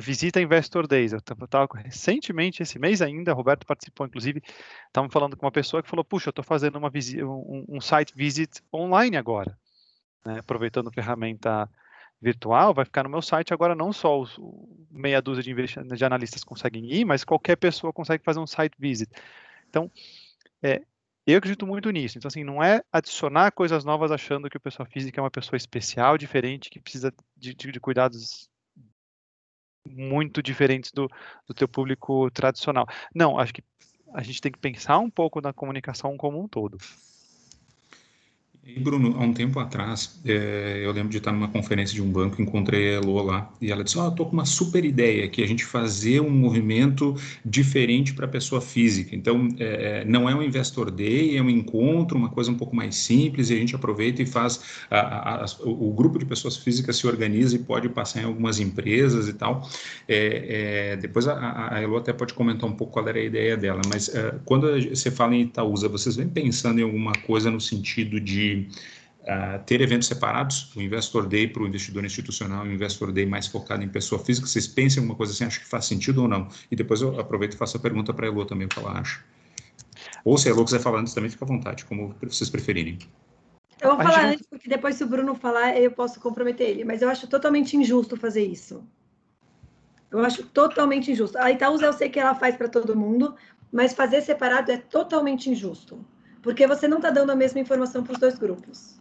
visita 0.00 0.40
Investor 0.40 0.86
Days. 0.86 1.12
Eu 1.12 1.18
estava 1.18 1.66
recentemente, 1.74 2.62
esse 2.62 2.78
mês 2.78 3.02
ainda, 3.02 3.32
Roberto 3.32 3.66
participou, 3.66 4.06
inclusive, 4.06 4.42
estávamos 4.86 5.12
falando 5.12 5.36
com 5.36 5.44
uma 5.44 5.52
pessoa 5.52 5.82
que 5.82 5.88
falou, 5.88 6.04
puxa, 6.04 6.28
eu 6.28 6.30
estou 6.30 6.44
fazendo 6.44 6.76
uma 6.76 6.90
um, 7.24 7.64
um, 7.68 7.80
site 7.80 8.12
visit 8.14 8.62
online 8.72 9.16
agora, 9.16 9.58
né, 10.24 10.38
aproveitando 10.38 10.88
a 10.88 10.92
ferramenta 10.92 11.68
virtual, 12.20 12.72
vai 12.72 12.84
ficar 12.84 13.02
no 13.02 13.10
meu 13.10 13.20
site 13.20 13.52
agora 13.52 13.74
não 13.74 13.92
só 13.92 14.20
os 14.20 14.38
meia 14.88 15.20
dúzia 15.20 15.42
de, 15.42 15.52
de 15.96 16.04
analistas 16.04 16.44
conseguem 16.44 16.92
ir, 16.92 17.04
mas 17.04 17.24
qualquer 17.24 17.56
pessoa 17.56 17.92
consegue 17.92 18.22
fazer 18.22 18.38
um 18.38 18.46
site 18.46 18.74
visit. 18.78 19.10
Então, 19.68 19.90
é, 20.62 20.82
eu 21.26 21.38
acredito 21.38 21.66
muito 21.66 21.90
nisso. 21.90 22.18
Então, 22.18 22.28
assim, 22.28 22.44
não 22.44 22.62
é 22.62 22.82
adicionar 22.92 23.52
coisas 23.52 23.84
novas 23.84 24.10
achando 24.10 24.50
que 24.50 24.56
o 24.56 24.60
pessoa 24.60 24.86
física 24.86 25.20
é 25.20 25.22
uma 25.22 25.30
pessoa 25.30 25.56
especial, 25.56 26.18
diferente, 26.18 26.68
que 26.68 26.80
precisa 26.80 27.12
de, 27.36 27.54
de, 27.54 27.72
de 27.72 27.80
cuidados 27.80 28.48
muito 29.86 30.42
diferentes 30.42 30.90
do, 30.92 31.08
do 31.46 31.54
teu 31.54 31.68
público 31.68 32.30
tradicional. 32.30 32.86
Não, 33.14 33.38
acho 33.38 33.52
que 33.54 33.62
a 34.14 34.22
gente 34.22 34.40
tem 34.40 34.52
que 34.52 34.58
pensar 34.58 34.98
um 34.98 35.10
pouco 35.10 35.40
na 35.40 35.52
comunicação 35.52 36.16
como 36.16 36.42
um 36.42 36.48
todo. 36.48 36.78
E 38.64 38.78
Bruno, 38.78 39.16
há 39.18 39.24
um 39.24 39.32
tempo 39.32 39.58
atrás, 39.58 40.20
é, 40.24 40.82
eu 40.84 40.92
lembro 40.92 41.08
de 41.08 41.18
estar 41.18 41.32
numa 41.32 41.48
conferência 41.48 41.96
de 41.96 42.00
um 42.00 42.08
banco, 42.08 42.40
encontrei 42.40 42.90
a 42.90 42.92
Elo 42.98 43.20
lá, 43.20 43.52
e 43.60 43.72
ela 43.72 43.82
disse, 43.82 43.98
ó, 43.98 44.06
oh, 44.06 44.10
tô 44.12 44.24
com 44.24 44.34
uma 44.34 44.44
super 44.44 44.84
ideia, 44.84 45.28
que 45.28 45.42
a 45.42 45.46
gente 45.48 45.64
fazer 45.64 46.20
um 46.20 46.30
movimento 46.30 47.16
diferente 47.44 48.14
para 48.14 48.26
a 48.26 48.28
pessoa 48.28 48.60
física. 48.60 49.16
Então, 49.16 49.48
é, 49.58 50.04
não 50.04 50.30
é 50.30 50.34
um 50.34 50.40
Investor 50.40 50.92
Day, 50.92 51.36
é 51.36 51.42
um 51.42 51.50
encontro, 51.50 52.16
uma 52.16 52.28
coisa 52.28 52.52
um 52.52 52.54
pouco 52.54 52.76
mais 52.76 52.94
simples, 52.94 53.50
e 53.50 53.54
a 53.54 53.56
gente 53.56 53.74
aproveita 53.74 54.22
e 54.22 54.26
faz, 54.26 54.62
a, 54.88 55.00
a, 55.00 55.44
a, 55.44 55.46
o 55.64 55.92
grupo 55.92 56.16
de 56.16 56.24
pessoas 56.24 56.56
físicas 56.56 56.96
se 56.96 57.06
organiza 57.08 57.56
e 57.56 57.58
pode 57.58 57.88
passar 57.88 58.22
em 58.22 58.26
algumas 58.26 58.60
empresas 58.60 59.26
e 59.26 59.32
tal. 59.32 59.68
É, 60.06 60.96
depois 60.98 61.26
a, 61.26 61.80
Elo 61.82 61.96
até 61.96 62.12
pode 62.12 62.32
comentar 62.32 62.70
um 62.70 62.74
pouco 62.74 62.92
qual 62.92 63.08
era 63.08 63.18
a 63.18 63.24
ideia 63.24 63.56
dela, 63.56 63.82
mas 63.88 64.08
quando 64.44 64.68
você 64.88 65.10
fala 65.10 65.34
em 65.34 65.42
Itaúsa, 65.42 65.88
vocês 65.88 66.14
vêm 66.14 66.28
pensando 66.28 66.78
em 66.78 66.84
alguma 66.84 67.12
coisa 67.26 67.50
no 67.50 67.60
sentido 67.60 68.20
de 68.20 68.51
uh, 68.60 69.62
ter 69.64 69.80
eventos 69.80 70.08
separados, 70.08 70.74
o 70.76 70.82
Investor 70.82 71.26
Day 71.26 71.48
para 71.48 71.62
o 71.62 71.66
investidor 71.66 72.04
institucional 72.04 72.66
e 72.66 72.70
o 72.70 72.72
Investor 72.72 73.12
Day 73.12 73.26
mais 73.26 73.46
focado 73.46 73.82
em 73.82 73.88
pessoa 73.88 74.22
física. 74.22 74.46
Vocês 74.46 74.66
pensem 74.66 74.98
em 74.98 75.00
alguma 75.02 75.16
coisa 75.16 75.32
assim, 75.32 75.44
acho 75.44 75.60
que 75.60 75.66
faz 75.68 75.86
sentido 75.86 76.22
ou 76.22 76.28
não? 76.28 76.48
E 76.70 76.76
depois 76.76 77.00
eu 77.00 77.18
aproveito 77.18 77.54
e 77.54 77.56
faço 77.56 77.76
a 77.76 77.80
pergunta 77.80 78.12
para 78.12 78.26
a 78.26 78.28
Elo 78.28 78.44
também, 78.44 78.66
o 78.66 78.68
que 78.68 78.78
ela 78.78 78.98
acha. 78.98 79.22
Ou 80.24 80.36
se 80.38 80.48
a 80.48 80.52
Elo 80.52 80.64
quiser 80.64 80.80
falar 80.80 81.00
antes 81.00 81.14
também, 81.14 81.30
fica 81.30 81.44
à 81.44 81.48
vontade, 81.48 81.84
como 81.84 82.14
vocês 82.22 82.50
preferirem. 82.50 82.98
Eu 83.80 83.96
vou 83.96 83.98
falar 83.98 84.26
antes, 84.26 84.46
porque 84.46 84.68
depois 84.68 84.94
se 84.94 85.02
o 85.02 85.08
Bruno 85.08 85.34
falar, 85.34 85.76
eu 85.76 85.90
posso 85.90 86.20
comprometer 86.20 86.68
ele. 86.68 86.84
Mas 86.84 87.02
eu 87.02 87.08
acho 87.08 87.26
totalmente 87.26 87.76
injusto 87.76 88.16
fazer 88.16 88.44
isso. 88.44 88.84
Eu 90.08 90.20
acho 90.20 90.44
totalmente 90.44 91.10
injusto. 91.10 91.36
A 91.38 91.50
Itaúsa 91.50 91.86
eu 91.86 91.92
sei 91.92 92.08
que 92.08 92.20
ela 92.20 92.34
faz 92.34 92.54
para 92.54 92.68
todo 92.68 92.94
mundo, 92.94 93.34
mas 93.72 93.92
fazer 93.92 94.20
separado 94.20 94.70
é 94.70 94.76
totalmente 94.76 95.50
injusto 95.50 96.04
porque 96.42 96.66
você 96.66 96.88
não 96.88 96.98
está 96.98 97.10
dando 97.10 97.30
a 97.30 97.36
mesma 97.36 97.60
informação 97.60 98.02
para 98.02 98.12
os 98.12 98.18
dois 98.18 98.36
grupos. 98.36 98.96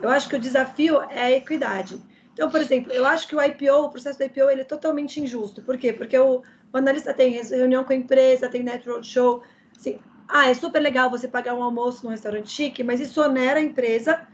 Eu 0.00 0.08
acho 0.08 0.28
que 0.28 0.36
o 0.36 0.40
desafio 0.40 1.02
é 1.10 1.22
a 1.24 1.32
equidade. 1.32 2.00
Então, 2.32 2.50
por 2.50 2.60
exemplo, 2.60 2.92
eu 2.92 3.04
acho 3.06 3.26
que 3.26 3.34
o 3.34 3.42
IPO, 3.42 3.86
o 3.86 3.88
processo 3.88 4.18
do 4.18 4.24
IPO, 4.24 4.50
ele 4.50 4.60
é 4.60 4.64
totalmente 4.64 5.20
injusto. 5.20 5.62
Por 5.62 5.76
quê? 5.78 5.92
Porque 5.92 6.18
o, 6.18 6.42
o 6.72 6.76
analista 6.76 7.12
tem 7.14 7.32
reunião 7.32 7.82
com 7.82 7.92
a 7.92 7.96
empresa, 7.96 8.48
tem 8.48 8.62
net 8.62 8.86
roadshow. 8.88 9.42
Assim, 9.74 9.98
ah, 10.28 10.48
é 10.48 10.54
super 10.54 10.80
legal 10.80 11.10
você 11.10 11.26
pagar 11.26 11.54
um 11.54 11.62
almoço 11.62 12.04
num 12.04 12.10
restaurante 12.10 12.50
chique, 12.50 12.84
mas 12.84 13.00
isso 13.00 13.20
onera 13.22 13.58
a 13.58 13.62
empresa 13.62 14.26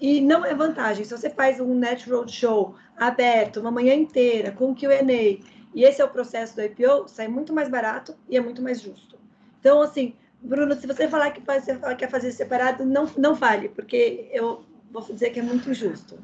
e 0.00 0.20
não 0.20 0.44
é 0.44 0.54
vantagem. 0.54 1.04
Se 1.04 1.16
você 1.16 1.28
faz 1.28 1.60
um 1.60 1.74
net 1.74 2.08
roadshow 2.08 2.74
aberto, 2.96 3.60
uma 3.60 3.70
manhã 3.70 3.94
inteira, 3.94 4.50
com 4.52 4.74
Q&A, 4.74 5.38
e 5.74 5.84
esse 5.84 6.00
é 6.00 6.04
o 6.04 6.08
processo 6.08 6.56
do 6.56 6.62
IPO, 6.62 7.08
sai 7.08 7.28
muito 7.28 7.52
mais 7.52 7.68
barato 7.68 8.14
e 8.28 8.36
é 8.36 8.40
muito 8.40 8.62
mais 8.62 8.80
justo. 8.80 9.18
Então, 9.60 9.82
assim, 9.82 10.14
Bruno, 10.42 10.74
se 10.74 10.86
você 10.86 11.06
falar 11.08 11.30
que 11.30 11.40
você 11.40 11.78
quer 11.96 12.10
fazer 12.10 12.32
separado, 12.32 12.84
não, 12.84 13.06
não 13.16 13.36
fale, 13.36 13.68
porque 13.68 14.28
eu 14.32 14.64
vou 14.90 15.02
dizer 15.02 15.30
que 15.30 15.40
é 15.40 15.42
muito 15.42 15.70
injusto. 15.70 16.18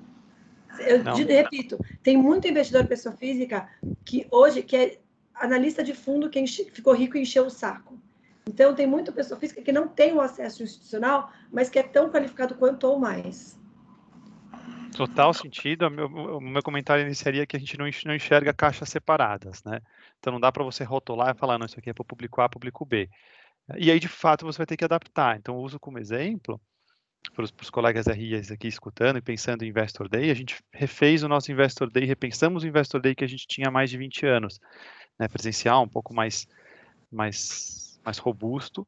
Eu 0.81 1.03
não. 1.05 1.15
repito, 1.15 1.79
tem 2.03 2.17
muito 2.17 2.49
investidor 2.49 2.87
pessoa 2.87 3.15
física 3.17 3.69
que 4.05 4.27
hoje 4.31 4.63
que 4.63 4.77
é 4.77 4.99
analista 5.35 5.83
de 5.83 5.95
fundo 5.95 6.31
que 6.31 6.41
enche, 6.41 6.65
ficou 6.71 6.95
rico 6.95 7.17
e 7.17 7.23
encheu 7.23 7.47
o 7.47 7.51
saco. 7.51 7.99
Então 8.49 8.75
tem 8.75 8.87
muita 8.87 9.13
pessoa 9.13 9.39
física 9.39 9.61
que 9.61 9.73
não 9.73 9.89
tem 9.89 10.13
o 10.13 10.21
acesso 10.21 10.63
institucional, 10.63 11.31
mas 11.51 11.69
que 11.69 11.79
é 11.79 11.83
tão 11.83 12.11
qualificado 12.11 12.55
quanto 12.55 12.85
ou 12.85 12.99
mais. 12.99 13.59
Total 14.97 15.35
sentido. 15.35 15.87
O 15.87 15.91
meu, 15.91 16.07
o 16.07 16.41
meu 16.41 16.63
comentário 16.63 17.05
iniciaria 17.05 17.47
que 17.47 17.57
a 17.57 17.61
gente 17.61 17.77
não 17.77 18.15
enxerga 18.15 18.55
caixas 18.55 18.89
separadas, 18.89 19.63
né? 19.65 19.81
Então 20.19 20.33
não 20.33 20.41
dá 20.41 20.51
para 20.51 20.65
você 20.65 20.85
rotular 20.85 21.35
e 21.35 21.39
falar, 21.39 21.59
não, 21.59 21.67
isso 21.67 21.79
aqui 21.79 21.91
é 21.91 21.93
para 21.93 22.03
o 22.03 22.07
público 22.07 22.41
A, 22.41 22.49
público 22.49 22.85
B. 22.85 23.11
E 23.77 23.91
aí, 23.91 23.99
de 23.99 24.09
fato, 24.09 24.45
você 24.45 24.59
vai 24.59 24.67
ter 24.67 24.77
que 24.77 24.85
adaptar. 24.85 25.37
Então, 25.37 25.57
eu 25.57 25.61
uso 25.61 25.81
como 25.81 25.99
exemplo, 25.99 26.61
para 27.35 27.45
os 27.45 27.71
colegas 27.71 28.07
RIs 28.07 28.51
aqui 28.51 28.69
escutando 28.69 29.19
e 29.19 29.23
pensando 29.23 29.65
em 29.65 29.69
Investor 29.69 30.09
Day, 30.09 30.31
a 30.31 30.35
gente 30.35 30.63
refez 30.73 31.23
o 31.23 31.29
nosso 31.29 31.51
Investor 31.51 31.91
Day, 31.91 32.05
repensamos 32.05 32.63
o 32.63 32.67
Investor 32.67 33.01
Day 33.01 33.15
que 33.15 33.25
a 33.25 33.29
gente 33.29 33.47
tinha 33.47 33.69
há 33.69 33.71
mais 33.71 33.91
de 33.91 33.99
20 33.99 34.27
anos, 34.27 34.61
né, 35.19 35.27
presencial, 35.29 35.83
um 35.83 35.89
pouco 35.89 36.15
mais, 36.15 36.47
mais, 37.11 38.01
mais 38.05 38.19
robusto, 38.19 38.87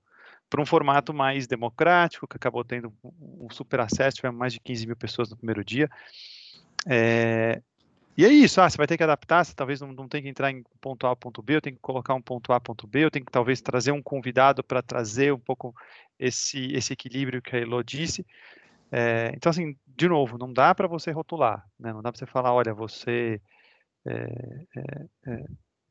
para 0.48 0.62
um 0.62 0.66
formato 0.66 1.12
mais 1.12 1.46
democrático, 1.46 2.26
que 2.26 2.36
acabou 2.36 2.64
tendo 2.64 2.92
um 3.02 3.48
super 3.50 3.80
acesso, 3.80 4.16
tivemos 4.16 4.38
mais 4.38 4.52
de 4.52 4.60
15 4.60 4.86
mil 4.86 4.96
pessoas 4.96 5.28
no 5.28 5.36
primeiro 5.36 5.64
dia. 5.64 5.90
É, 6.86 7.60
e 8.18 8.24
é 8.24 8.28
isso, 8.28 8.60
ah, 8.60 8.68
você 8.68 8.76
vai 8.76 8.86
ter 8.86 8.96
que 8.96 9.02
adaptar, 9.02 9.44
você 9.44 9.54
talvez 9.54 9.80
não, 9.80 9.92
não 9.92 10.08
tem 10.08 10.22
que 10.22 10.28
entrar 10.28 10.50
em 10.50 10.62
ponto 10.80 11.06
A, 11.06 11.16
ponto 11.16 11.40
B, 11.40 11.56
eu 11.56 11.60
tenho 11.60 11.76
que 11.76 11.82
colocar 11.82 12.14
um 12.14 12.20
ponto 12.20 12.52
A, 12.52 12.60
ponto 12.60 12.86
B, 12.86 13.04
eu 13.04 13.10
tenho 13.10 13.24
que 13.24 13.32
talvez 13.32 13.60
trazer 13.60 13.92
um 13.92 14.02
convidado 14.02 14.62
para 14.62 14.82
trazer 14.82 15.32
um 15.32 15.38
pouco 15.38 15.74
esse, 16.18 16.72
esse 16.74 16.92
equilíbrio 16.92 17.40
que 17.40 17.56
a 17.56 17.60
Elo 17.60 17.82
disse. 17.82 18.26
É, 18.90 19.32
então, 19.34 19.50
assim, 19.50 19.76
de 19.86 20.08
novo, 20.08 20.36
não 20.36 20.52
dá 20.52 20.74
para 20.74 20.88
você 20.88 21.10
rotular, 21.12 21.64
né? 21.78 21.92
não 21.92 22.02
dá 22.02 22.10
para 22.12 22.18
você 22.18 22.26
falar, 22.26 22.52
olha, 22.52 22.74
você... 22.74 23.40
É, 24.04 24.12
é, 24.76 25.32
é 25.32 25.44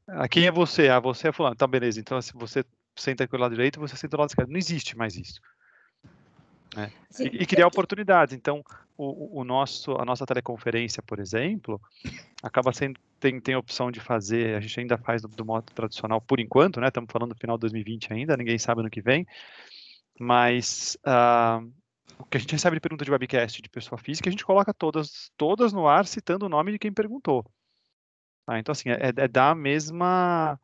a 0.08 0.28
quem 0.28 0.48
é 0.48 0.52
você? 0.52 0.90
Ah, 0.90 1.00
você 1.00 1.28
é 1.30 1.32
fulano. 1.32 1.54
Então, 1.54 1.68
beleza. 1.68 2.00
Então, 2.00 2.22
se 2.22 2.34
você 2.34 2.64
senta 2.96 3.24
aqui 3.24 3.32
do 3.32 3.38
lado 3.38 3.56
direito, 3.56 3.80
você 3.80 3.96
senta 3.96 4.16
do 4.16 4.22
lado 4.22 4.30
esquerdo. 4.30 4.50
Não 4.50 4.58
existe 4.58 4.98
mais 4.98 5.16
isso. 5.16 5.40
Né? 6.76 6.92
E, 7.20 7.44
e, 7.44 7.46
criar 7.46 7.68
oportunidades. 7.68 8.36
Então, 8.36 8.64
o, 8.98 9.42
o, 9.42 9.44
nosso, 9.44 9.94
a 9.94 10.06
nossa 10.06 10.26
teleconferência, 10.26 11.02
por 11.04 11.20
exemplo, 11.20 11.80
acaba 12.42 12.74
sendo 12.74 13.00
tem, 13.20 13.40
tem 13.40 13.56
a 13.56 13.60
opção 13.60 13.92
de 13.92 14.00
fazer, 14.00 14.56
a 14.56 14.60
gente 14.60 14.80
ainda 14.80 14.98
faz 14.98 15.22
do, 15.22 15.28
do 15.28 15.46
modo 15.46 15.66
tradicional 15.74 16.22
por 16.22 16.40
enquanto, 16.40 16.80
né? 16.80 16.88
Estamos 16.88 17.12
falando 17.12 17.34
do 17.34 17.40
final 17.40 17.58
de 17.58 17.62
2020 17.62 18.14
ainda, 18.14 18.38
ninguém 18.38 18.60
sabe 18.60 18.84
no 18.84 18.90
que 18.90 19.02
vem, 19.02 19.26
mas 20.20 20.98
uh, 21.06 21.68
o 22.20 22.26
que 22.26 22.38
a 22.38 22.40
gente 22.40 22.52
recebe 22.52 22.76
de 22.76 22.80
pergunta 22.80 23.06
de 23.06 23.12
webcast 23.12 23.62
de 23.62 23.70
pessoa 23.70 23.98
física, 23.98 24.30
a 24.30 24.32
gente 24.32 24.46
coloca 24.46 24.74
todas, 24.74 25.32
todas 25.36 25.74
no 25.74 25.88
ar 25.88 26.06
citando 26.06 26.46
o 26.46 26.50
nome 26.50 26.72
de 26.72 26.80
quem 26.80 26.92
perguntou. 26.92 27.46
Tá? 28.46 28.60
Então, 28.60 28.72
assim, 28.72 28.90
é, 28.90 29.12
é 29.16 29.28
dar 29.28 29.52
a 29.52 29.56
mesma, 29.56 30.60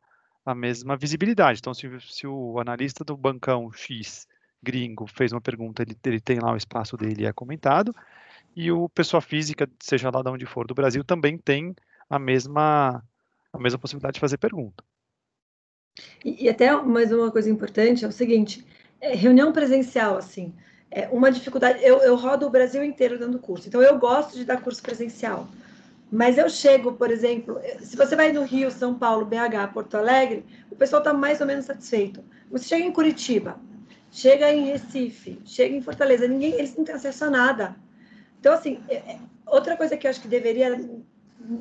a 0.45 0.55
mesma 0.55 0.95
visibilidade. 0.95 1.59
Então, 1.59 1.73
se, 1.73 1.89
se 2.01 2.27
o 2.27 2.59
analista 2.59 3.03
do 3.03 3.17
bancão 3.17 3.71
X 3.71 4.27
gringo 4.63 5.05
fez 5.07 5.31
uma 5.31 5.41
pergunta, 5.41 5.81
ele, 5.81 5.95
ele 6.05 6.19
tem 6.19 6.39
lá 6.39 6.53
o 6.53 6.57
espaço 6.57 6.95
dele, 6.97 7.25
é 7.25 7.33
comentado, 7.33 7.93
e 8.55 8.71
o 8.71 8.87
pessoa 8.89 9.21
física, 9.21 9.69
seja 9.79 10.09
lá 10.09 10.21
de 10.21 10.29
onde 10.29 10.45
for 10.45 10.65
do 10.67 10.73
Brasil, 10.73 11.03
também 11.03 11.37
tem 11.37 11.75
a 12.09 12.17
mesma, 12.17 13.03
a 13.51 13.59
mesma 13.59 13.79
possibilidade 13.79 14.15
de 14.15 14.19
fazer 14.19 14.37
pergunta. 14.37 14.83
E, 16.23 16.45
e 16.45 16.49
até 16.49 16.71
mais 16.81 17.11
uma 17.11 17.31
coisa 17.31 17.49
importante 17.49 18.05
é 18.05 18.07
o 18.07 18.11
seguinte, 18.11 18.65
é, 19.01 19.13
reunião 19.13 19.51
presencial, 19.51 20.17
assim, 20.17 20.53
é 20.89 21.07
uma 21.09 21.31
dificuldade, 21.31 21.83
eu, 21.83 21.97
eu 21.99 22.15
rodo 22.15 22.45
o 22.45 22.49
Brasil 22.49 22.83
inteiro 22.83 23.19
dando 23.19 23.39
curso, 23.39 23.67
então 23.67 23.81
eu 23.81 23.97
gosto 23.97 24.35
de 24.35 24.45
dar 24.45 24.61
curso 24.61 24.81
presencial, 24.81 25.47
mas 26.11 26.37
eu 26.37 26.47
chego, 26.47 26.93
por 26.93 27.09
exemplo, 27.09 27.59
se 27.79 27.97
você 27.97 28.15
vai 28.15 28.31
no 28.31 28.43
Rio, 28.43 28.69
São 28.69 28.93
Paulo, 28.93 29.25
BH, 29.25 29.73
Porto 29.73 29.97
Alegre, 29.97 30.45
o 30.69 30.75
pessoal 30.75 30.99
está 31.01 31.11
mais 31.11 31.41
ou 31.41 31.47
menos 31.47 31.65
satisfeito. 31.65 32.23
Você 32.51 32.65
chega 32.65 32.85
em 32.85 32.91
Curitiba, 32.91 33.59
chega 34.13 34.53
em 34.53 34.65
Recife, 34.65 35.39
chega 35.43 35.75
em 35.75 35.81
Fortaleza, 35.81 36.27
ninguém, 36.27 36.53
eles 36.53 36.75
não 36.77 36.85
têm 36.85 36.93
acesso 36.93 37.25
a 37.25 37.29
nada. 37.31 37.75
Então, 38.39 38.53
assim, 38.53 38.79
é, 38.87 38.95
é, 38.95 39.19
outra 39.47 39.75
coisa 39.75 39.97
que 39.97 40.05
eu 40.05 40.11
acho 40.11 40.21
que 40.21 40.27
deveria 40.27 40.79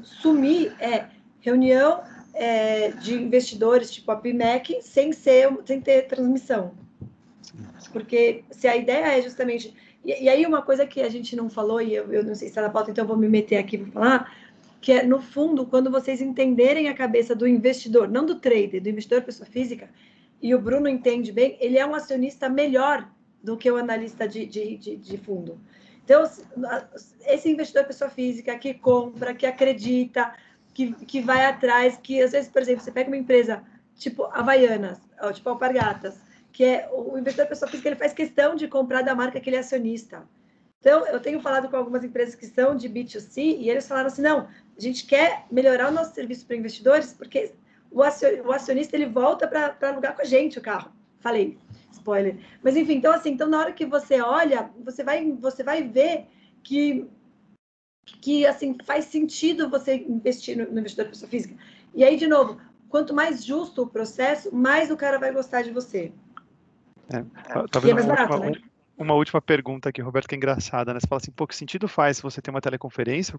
sumir 0.03 0.75
é 0.79 1.07
reunião 1.41 2.03
é, 2.35 2.91
de 2.91 3.15
investidores, 3.15 3.91
tipo 3.91 4.11
a 4.12 4.17
PIMEC, 4.17 4.81
sem, 4.83 5.12
ser, 5.12 5.51
sem 5.65 5.81
ter 5.81 6.07
transmissão. 6.07 6.73
Porque 7.91 8.45
se 8.51 8.69
a 8.69 8.77
ideia 8.77 9.19
é 9.19 9.23
justamente. 9.23 9.75
E, 10.05 10.25
e 10.25 10.29
aí, 10.29 10.45
uma 10.45 10.61
coisa 10.61 10.87
que 10.87 11.01
a 11.01 11.09
gente 11.09 11.35
não 11.35 11.49
falou, 11.49 11.81
e 11.81 11.95
eu, 11.95 12.12
eu 12.12 12.23
não 12.23 12.35
sei 12.35 12.49
se 12.49 12.53
está 12.53 12.62
na 12.62 12.71
pauta, 12.71 12.91
então 12.91 13.07
vou 13.07 13.17
me 13.17 13.29
meter 13.29 13.57
aqui 13.57 13.79
para 13.79 13.93
falar, 13.93 14.37
que 14.81 14.93
é, 14.93 15.03
no 15.03 15.21
fundo, 15.21 15.65
quando 15.65 15.91
vocês 15.91 16.21
entenderem 16.21 16.88
a 16.88 16.95
cabeça 16.95 17.35
do 17.35 17.47
investidor, 17.47 18.09
não 18.09 18.27
do 18.27 18.35
trader, 18.35 18.83
do 18.83 18.88
investidor 18.91 19.23
pessoa 19.23 19.49
física, 19.49 19.88
e 20.42 20.55
o 20.55 20.61
Bruno 20.61 20.88
entende 20.88 21.31
bem, 21.31 21.57
ele 21.61 21.78
é 21.78 21.87
um 21.87 21.94
acionista 21.94 22.48
melhor 22.48 23.09
do 23.42 23.57
que 23.57 23.70
o 23.70 23.76
analista 23.76 24.26
de, 24.26 24.44
de, 24.44 24.76
de, 24.76 24.96
de 24.96 25.16
fundo. 25.16 25.61
Então, 26.05 26.28
esse 27.24 27.48
investidor 27.48 27.85
pessoa 27.85 28.11
física 28.11 28.59
que 28.59 28.74
compra, 28.74 29.35
que 29.35 29.46
acredita, 29.46 30.35
que, 30.74 30.92
que 31.05 31.20
vai 31.20 31.46
atrás, 31.46 31.96
que 32.02 32.20
às 32.20 32.33
vezes, 32.33 32.50
por 32.50 32.61
exemplo, 32.61 32.83
você 32.83 32.90
pega 32.90 33.09
uma 33.09 33.16
empresa 33.16 33.62
tipo 33.94 34.24
Havaianas, 34.24 34.98
ou 35.22 35.33
tipo 35.33 35.48
Alpargatas, 35.48 36.20
que 36.52 36.64
é 36.64 36.88
o 36.92 37.16
investidor 37.16 37.46
pessoa 37.46 37.70
física, 37.70 37.88
ele 37.88 37.96
faz 37.96 38.12
questão 38.12 38.57
de 38.57 38.66
comprar 38.66 39.02
da 39.02 39.14
marca 39.14 39.40
que 39.40 39.48
ele 39.48 39.57
é 39.57 39.61
acionista. 39.61 40.22
Então, 40.81 41.07
eu 41.07 41.20
tenho 41.20 41.40
falado 41.40 41.68
com 41.68 41.76
algumas 41.76 42.02
empresas 42.02 42.35
que 42.35 42.46
são 42.46 42.74
de 42.74 42.88
B2C 42.88 43.37
e 43.37 43.70
eles 43.70 43.87
falaram 43.87 44.09
assim: 44.09 44.22
não, 44.22 44.48
a 44.76 44.81
gente 44.81 45.07
quer 45.07 45.46
melhorar 45.50 45.88
o 45.88 45.92
nosso 45.92 46.12
serviço 46.12 46.44
para 46.44 46.57
investidores 46.57 47.12
porque 47.12 47.52
o 47.92 48.52
acionista 48.52 48.96
ele 48.96 49.07
volta 49.07 49.46
para 49.46 49.76
alugar 49.88 50.14
com 50.14 50.22
a 50.22 50.24
gente 50.24 50.59
o 50.59 50.62
carro. 50.62 50.92
Falei, 51.20 51.59
spoiler. 51.92 52.37
Mas 52.62 52.76
enfim, 52.76 52.94
então 52.94 53.12
assim, 53.12 53.31
então 53.31 53.48
na 53.48 53.59
hora 53.59 53.72
que 53.72 53.87
você 53.87 54.20
olha, 54.20 54.70
você 54.85 55.05
vai, 55.05 55.33
você 55.33 55.62
vai 55.62 55.83
ver 55.83 56.26
que 56.62 57.09
que 58.05 58.44
assim 58.44 58.76
faz 58.85 59.05
sentido 59.05 59.70
você 59.70 59.94
investir 59.94 60.57
no, 60.57 60.70
no 60.72 60.81
investidor 60.81 61.09
pessoa 61.09 61.28
física. 61.28 61.55
E 61.94 62.02
aí 62.02 62.16
de 62.16 62.26
novo, 62.26 62.61
quanto 62.88 63.14
mais 63.14 63.44
justo 63.44 63.83
o 63.83 63.87
processo, 63.87 64.55
mais 64.55 64.90
o 64.90 64.96
cara 64.96 65.18
vai 65.18 65.33
gostar 65.33 65.62
de 65.62 65.70
você. 65.70 66.12
É, 67.11 67.22
tá 67.68 67.81
e 67.85 67.90
é 67.90 67.94
mais 67.94 68.07
barato, 68.07 68.37
uma, 68.37 68.50
né? 68.50 68.52
Uma 68.96 69.14
última 69.14 69.40
pergunta 69.40 69.88
aqui, 69.88 70.00
Roberto, 70.00 70.28
que 70.28 70.35
é 70.35 70.37
engraçada, 70.37 70.92
né? 70.92 71.00
Você 71.00 71.07
fala 71.07 71.20
assim, 71.20 71.33
pô, 71.33 71.46
que 71.46 71.57
sentido 71.57 71.88
faz 71.88 72.18
se 72.18 72.22
você 72.22 72.42
tem 72.42 72.52
uma 72.52 72.61
teleconferência, 72.61 73.38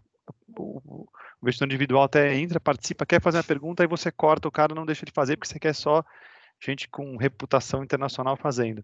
o, 0.57 1.07
investidor 1.41 1.67
individual 1.67 2.03
até 2.03 2.35
entra, 2.35 2.59
participa, 2.59 3.05
quer 3.05 3.21
fazer 3.21 3.37
uma 3.37 3.43
pergunta, 3.43 3.83
aí 3.83 3.87
você 3.87 4.11
corta 4.11 4.47
o 4.47 4.51
cara, 4.51 4.73
não 4.73 4.85
deixa 4.85 5.05
de 5.05 5.11
fazer, 5.11 5.37
porque 5.37 5.47
você 5.47 5.59
quer 5.59 5.73
só 5.73 6.03
gente 6.59 6.87
com 6.87 7.17
reputação 7.17 7.83
internacional 7.83 8.35
fazendo. 8.35 8.83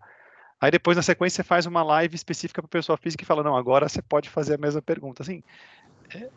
Aí 0.62 0.70
depois, 0.70 0.98
na 0.98 1.04
sequência, 1.04 1.38
você 1.38 1.48
faz 1.48 1.66
uma 1.66 1.82
live 1.82 2.16
específica 2.16 2.62
para 2.62 2.70
pessoa 2.70 2.98
física 2.98 3.24
e 3.24 3.26
fala, 3.26 3.44
não, 3.44 3.56
agora 3.56 3.88
você 3.88 4.02
pode 4.02 4.30
fazer 4.30 4.56
a 4.56 4.58
mesma 4.58 4.82
pergunta. 4.82 5.24
Assim, 5.24 5.42
é, 6.14 6.30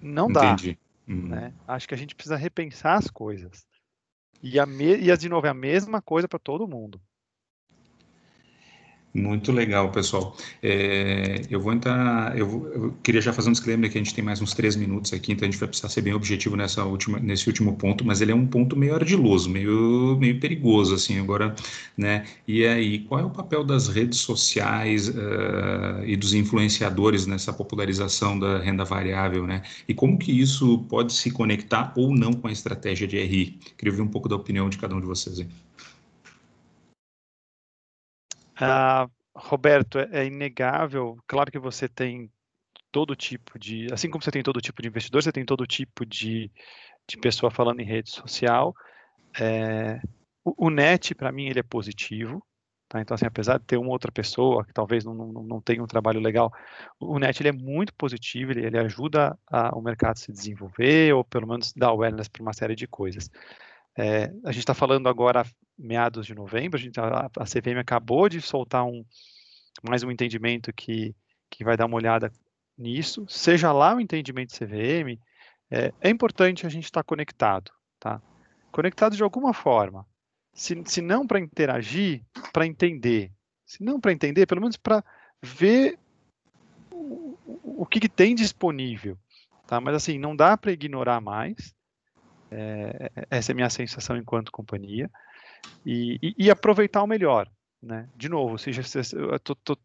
não 0.00 0.30
dá. 0.30 0.52
Entendi. 0.52 0.78
Uhum. 1.08 1.28
Né? 1.28 1.52
Acho 1.66 1.88
que 1.88 1.94
a 1.94 1.98
gente 1.98 2.14
precisa 2.14 2.36
repensar 2.36 2.96
as 2.96 3.10
coisas. 3.10 3.66
E, 4.40 4.58
a 4.58 4.64
me... 4.64 4.94
e 4.94 5.16
de 5.16 5.28
novo, 5.28 5.46
é 5.46 5.50
a 5.50 5.54
mesma 5.54 6.00
coisa 6.00 6.28
para 6.28 6.38
todo 6.38 6.68
mundo. 6.68 7.00
Muito 9.12 9.50
legal, 9.50 9.90
pessoal. 9.90 10.36
É, 10.62 11.42
eu 11.50 11.60
vou 11.60 11.72
entrar. 11.72 12.38
Eu, 12.38 12.70
eu, 12.72 12.94
queria 13.02 13.20
já 13.20 13.32
fazer 13.32 13.48
um 13.48 13.52
disclaimer 13.52 13.90
que 13.90 13.98
a 13.98 14.00
gente 14.00 14.14
tem 14.14 14.22
mais 14.22 14.40
uns 14.40 14.54
três 14.54 14.76
minutos 14.76 15.12
aqui, 15.12 15.32
então 15.32 15.48
a 15.48 15.50
gente 15.50 15.58
vai 15.58 15.68
precisar 15.68 15.88
ser 15.88 16.02
bem 16.02 16.14
objetivo 16.14 16.54
nessa 16.54 16.84
última, 16.84 17.18
nesse 17.18 17.48
último 17.48 17.76
ponto, 17.76 18.04
mas 18.04 18.20
ele 18.20 18.30
é 18.30 18.34
um 18.34 18.46
ponto 18.46 18.76
meio 18.76 18.94
ardiloso, 18.94 19.50
meio, 19.50 20.16
meio 20.16 20.38
perigoso, 20.38 20.94
assim, 20.94 21.18
agora, 21.18 21.56
né? 21.96 22.24
E 22.46 22.64
aí, 22.64 23.00
qual 23.00 23.20
é 23.20 23.24
o 23.24 23.30
papel 23.30 23.64
das 23.64 23.88
redes 23.88 24.20
sociais 24.20 25.08
uh, 25.08 26.04
e 26.06 26.16
dos 26.16 26.32
influenciadores 26.32 27.26
nessa 27.26 27.52
popularização 27.52 28.38
da 28.38 28.60
renda 28.60 28.84
variável, 28.84 29.44
né? 29.44 29.62
E 29.88 29.94
como 29.94 30.18
que 30.18 30.30
isso 30.30 30.78
pode 30.88 31.12
se 31.14 31.32
conectar 31.32 31.92
ou 31.96 32.14
não 32.14 32.32
com 32.32 32.46
a 32.46 32.52
estratégia 32.52 33.08
de 33.08 33.18
RI? 33.18 33.58
Queria 33.76 33.92
ouvir 33.92 34.02
um 34.02 34.08
pouco 34.08 34.28
da 34.28 34.36
opinião 34.36 34.68
de 34.70 34.78
cada 34.78 34.94
um 34.94 35.00
de 35.00 35.06
vocês 35.06 35.40
aí. 35.40 35.48
Ah, 38.60 39.08
Roberto, 39.34 39.98
é, 39.98 40.08
é 40.12 40.26
inegável, 40.26 41.16
claro 41.26 41.50
que 41.50 41.58
você 41.58 41.88
tem 41.88 42.30
todo 42.90 43.14
tipo 43.14 43.58
de, 43.58 43.86
assim 43.92 44.10
como 44.10 44.22
você 44.22 44.30
tem 44.30 44.42
todo 44.42 44.60
tipo 44.60 44.82
de 44.82 44.88
investidor, 44.88 45.22
você 45.22 45.32
tem 45.32 45.44
todo 45.44 45.66
tipo 45.66 46.04
de, 46.04 46.50
de 47.08 47.16
pessoa 47.16 47.50
falando 47.50 47.80
em 47.80 47.84
rede 47.84 48.10
social. 48.10 48.74
É, 49.38 50.00
o, 50.44 50.66
o, 50.66 50.70
net, 50.70 51.14
para 51.14 51.32
mim, 51.32 51.46
ele 51.46 51.60
é 51.60 51.62
positivo. 51.62 52.44
Tá? 52.88 53.00
Então, 53.00 53.14
assim, 53.14 53.26
apesar 53.26 53.58
de 53.58 53.64
ter 53.66 53.76
uma 53.76 53.90
outra 53.90 54.10
pessoa 54.10 54.64
que 54.64 54.72
talvez 54.72 55.04
não, 55.04 55.14
não, 55.14 55.42
não 55.44 55.60
tenha 55.60 55.82
um 55.82 55.86
trabalho 55.86 56.18
legal, 56.18 56.52
o 56.98 57.20
net 57.20 57.40
ele 57.40 57.50
é 57.50 57.52
muito 57.52 57.94
positivo, 57.94 58.50
ele, 58.50 58.66
ele 58.66 58.78
ajuda 58.78 59.38
a, 59.46 59.76
o 59.78 59.80
mercado 59.80 60.16
a 60.16 60.20
se 60.20 60.32
desenvolver, 60.32 61.14
ou 61.14 61.22
pelo 61.22 61.46
menos 61.46 61.72
dar 61.72 61.88
awareness 61.88 62.26
para 62.26 62.42
uma 62.42 62.52
série 62.52 62.74
de 62.74 62.88
coisas. 62.88 63.30
É, 63.96 64.24
a 64.44 64.50
gente 64.50 64.58
está 64.58 64.74
falando 64.74 65.08
agora 65.08 65.44
meados 65.80 66.26
de 66.26 66.34
novembro, 66.34 66.78
a, 66.78 66.82
gente, 66.82 67.00
a, 67.00 67.30
a 67.38 67.44
CVM 67.44 67.78
acabou 67.80 68.28
de 68.28 68.40
soltar 68.40 68.84
um, 68.84 69.04
mais 69.82 70.02
um 70.02 70.10
entendimento 70.10 70.72
que, 70.72 71.14
que 71.48 71.64
vai 71.64 71.76
dar 71.76 71.86
uma 71.86 71.96
olhada 71.96 72.30
nisso, 72.76 73.24
seja 73.28 73.72
lá 73.72 73.94
o 73.94 74.00
entendimento 74.00 74.54
CVM, 74.54 75.18
é, 75.70 75.92
é 76.00 76.10
importante 76.10 76.66
a 76.66 76.68
gente 76.68 76.84
estar 76.84 77.02
tá 77.02 77.06
conectado, 77.06 77.70
tá? 77.98 78.20
Conectado 78.70 79.16
de 79.16 79.22
alguma 79.22 79.52
forma. 79.52 80.06
Se, 80.52 80.80
se 80.86 81.00
não 81.00 81.26
para 81.26 81.38
interagir, 81.38 82.22
para 82.52 82.66
entender. 82.66 83.32
Se 83.64 83.82
não 83.82 84.00
para 84.00 84.12
entender, 84.12 84.46
pelo 84.46 84.60
menos 84.60 84.76
para 84.76 85.04
ver 85.42 85.98
o, 86.90 87.38
o 87.64 87.86
que, 87.86 88.00
que, 88.00 88.08
tem 88.08 88.34
disponível. 88.34 89.16
Tá? 89.66 89.80
Mas 89.80 89.94
assim, 89.94 90.18
não 90.18 90.34
dá 90.34 90.56
para 90.56 90.72
ignorar 90.72 91.20
mais. 91.20 91.74
É, 92.50 93.12
essa 93.30 93.52
é 93.52 93.54
a 93.54 93.56
minha 93.56 93.70
sensação 93.70 94.16
enquanto 94.16 94.50
companhia 94.50 95.08
e, 95.84 96.18
e, 96.22 96.34
e 96.46 96.50
aproveitar 96.50 97.02
o 97.02 97.06
melhor. 97.06 97.48
Né? 97.82 98.08
De 98.14 98.28
novo, 98.28 98.58
seja, 98.58 98.82
tô, 99.42 99.54
tô, 99.54 99.76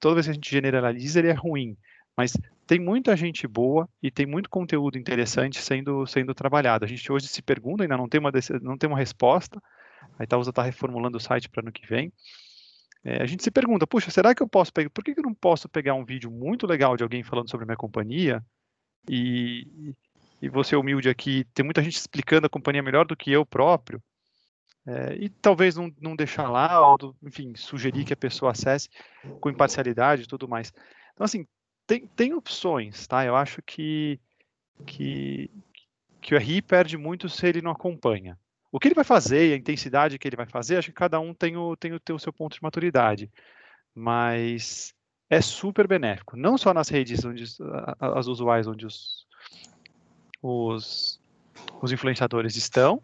toda 0.00 0.16
vez 0.16 0.26
que 0.26 0.30
a 0.30 0.34
gente 0.34 0.50
generaliza, 0.50 1.20
ele 1.20 1.28
é 1.28 1.32
ruim, 1.32 1.76
mas 2.16 2.32
tem 2.66 2.80
muita 2.80 3.16
gente 3.16 3.46
boa 3.46 3.88
e 4.02 4.10
tem 4.10 4.26
muito 4.26 4.50
conteúdo 4.50 4.98
interessante 4.98 5.60
sendo, 5.60 6.06
sendo 6.06 6.34
trabalhado. 6.34 6.84
A 6.84 6.88
gente 6.88 7.10
hoje 7.12 7.28
se 7.28 7.42
pergunta, 7.42 7.84
ainda 7.84 7.96
não 7.96 8.08
tem 8.08 8.20
uma, 8.20 8.30
não 8.60 8.76
tem 8.76 8.88
uma 8.88 8.98
resposta, 8.98 9.62
a 10.18 10.24
Itaúsa 10.24 10.50
está 10.50 10.62
reformulando 10.62 11.16
o 11.16 11.20
site 11.20 11.48
para 11.48 11.62
ano 11.62 11.72
que 11.72 11.86
vem. 11.86 12.12
É, 13.04 13.22
a 13.22 13.26
gente 13.26 13.44
se 13.44 13.50
pergunta, 13.50 13.86
puxa, 13.86 14.10
será 14.10 14.34
que 14.34 14.42
eu 14.42 14.48
posso 14.48 14.72
pegar, 14.72 14.88
por 14.90 15.04
que, 15.04 15.12
eu 15.16 15.22
não 15.22 15.34
posso 15.34 15.68
pegar 15.68 15.94
um 15.94 16.04
vídeo 16.04 16.30
muito 16.30 16.66
legal 16.66 16.96
de 16.96 17.02
alguém 17.02 17.22
falando 17.22 17.50
sobre 17.50 17.64
a 17.64 17.66
minha 17.66 17.76
companhia 17.76 18.42
e, 19.08 19.94
e 20.40 20.48
você 20.48 20.74
humilde 20.74 21.10
aqui, 21.10 21.44
tem 21.52 21.64
muita 21.64 21.82
gente 21.82 21.96
explicando 21.96 22.46
a 22.46 22.50
companhia 22.50 22.82
melhor 22.82 23.06
do 23.06 23.14
que 23.14 23.30
eu 23.30 23.44
próprio, 23.44 24.02
é, 24.86 25.16
e 25.18 25.28
talvez 25.28 25.76
não, 25.76 25.92
não 26.00 26.14
deixar 26.14 26.50
lá, 26.50 26.80
ou, 26.86 27.16
enfim, 27.22 27.54
sugerir 27.56 28.04
que 28.04 28.12
a 28.12 28.16
pessoa 28.16 28.52
acesse 28.52 28.88
com 29.40 29.48
imparcialidade 29.48 30.22
e 30.22 30.26
tudo 30.26 30.46
mais. 30.46 30.72
Então, 31.14 31.24
assim, 31.24 31.46
tem, 31.86 32.06
tem 32.06 32.34
opções, 32.34 33.06
tá? 33.06 33.24
Eu 33.24 33.34
acho 33.34 33.62
que, 33.62 34.20
que, 34.86 35.50
que 36.20 36.34
o 36.34 36.38
RI 36.38 36.60
perde 36.60 36.98
muito 36.98 37.28
se 37.28 37.46
ele 37.46 37.62
não 37.62 37.70
acompanha. 37.70 38.38
O 38.70 38.78
que 38.78 38.88
ele 38.88 38.94
vai 38.94 39.04
fazer 39.04 39.50
e 39.50 39.52
a 39.54 39.56
intensidade 39.56 40.18
que 40.18 40.28
ele 40.28 40.36
vai 40.36 40.46
fazer, 40.46 40.76
acho 40.76 40.88
que 40.88 40.94
cada 40.94 41.18
um 41.20 41.32
tem 41.32 41.56
o, 41.56 41.76
tem 41.76 41.92
o, 41.92 42.00
tem 42.00 42.14
o 42.14 42.18
seu 42.18 42.32
ponto 42.32 42.54
de 42.54 42.62
maturidade. 42.62 43.30
Mas 43.94 44.92
é 45.30 45.40
super 45.40 45.86
benéfico, 45.86 46.36
não 46.36 46.58
só 46.58 46.74
nas 46.74 46.88
redes 46.88 47.24
onde 47.24 47.44
as 47.98 48.26
usuais 48.26 48.66
onde 48.66 48.84
os, 48.84 49.26
os, 50.42 51.20
os 51.80 51.92
influenciadores 51.92 52.56
estão, 52.56 53.00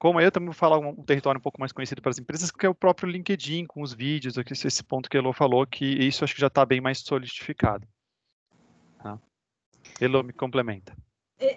como 0.00 0.18
eu 0.18 0.32
também 0.32 0.46
vou 0.46 0.54
falar 0.54 0.78
um, 0.78 0.88
um, 0.88 1.02
território 1.04 1.38
um 1.38 1.42
pouco 1.42 1.60
mais 1.60 1.72
conhecido 1.72 2.00
para 2.00 2.08
as 2.08 2.18
empresas, 2.18 2.50
que 2.50 2.64
é 2.64 2.68
o 2.68 2.74
próprio 2.74 3.08
LinkedIn, 3.08 3.66
com 3.66 3.82
os 3.82 3.92
vídeos, 3.92 4.34
esse 4.38 4.82
ponto 4.82 5.10
que 5.10 5.16
a 5.18 5.20
Elo 5.20 5.34
falou, 5.34 5.66
que 5.66 5.84
isso 5.84 6.24
acho 6.24 6.34
que 6.34 6.40
já 6.40 6.46
está 6.46 6.64
bem 6.64 6.80
mais 6.80 7.00
solidificado. 7.00 7.86
Tá? 9.02 9.18
Elo, 10.00 10.24
me 10.24 10.32
complementa. 10.32 10.96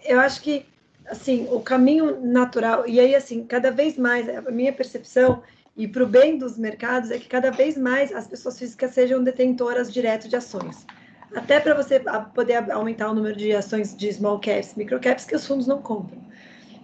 Eu 0.03 0.19
acho 0.19 0.41
que, 0.41 0.65
assim, 1.05 1.47
o 1.51 1.61
caminho 1.61 2.19
natural, 2.19 2.85
e 2.85 2.99
aí, 2.99 3.15
assim, 3.15 3.45
cada 3.45 3.71
vez 3.71 3.97
mais, 3.97 4.27
a 4.27 4.51
minha 4.51 4.73
percepção, 4.73 5.41
e 5.77 5.87
para 5.87 6.03
o 6.03 6.07
bem 6.07 6.37
dos 6.37 6.57
mercados, 6.57 7.11
é 7.11 7.19
que 7.19 7.29
cada 7.29 7.49
vez 7.49 7.77
mais 7.77 8.11
as 8.11 8.27
pessoas 8.27 8.59
físicas 8.59 8.91
sejam 8.91 9.23
detentoras 9.23 9.91
direto 9.91 10.27
de 10.27 10.35
ações. 10.35 10.85
Até 11.33 11.61
para 11.61 11.73
você 11.73 12.01
poder 12.35 12.69
aumentar 12.71 13.09
o 13.09 13.13
número 13.13 13.37
de 13.37 13.53
ações 13.53 13.95
de 13.95 14.11
small 14.11 14.41
caps, 14.41 14.75
micro 14.75 14.99
caps, 14.99 15.23
que 15.23 15.33
os 15.33 15.47
fundos 15.47 15.65
não 15.65 15.81
compram. 15.81 16.22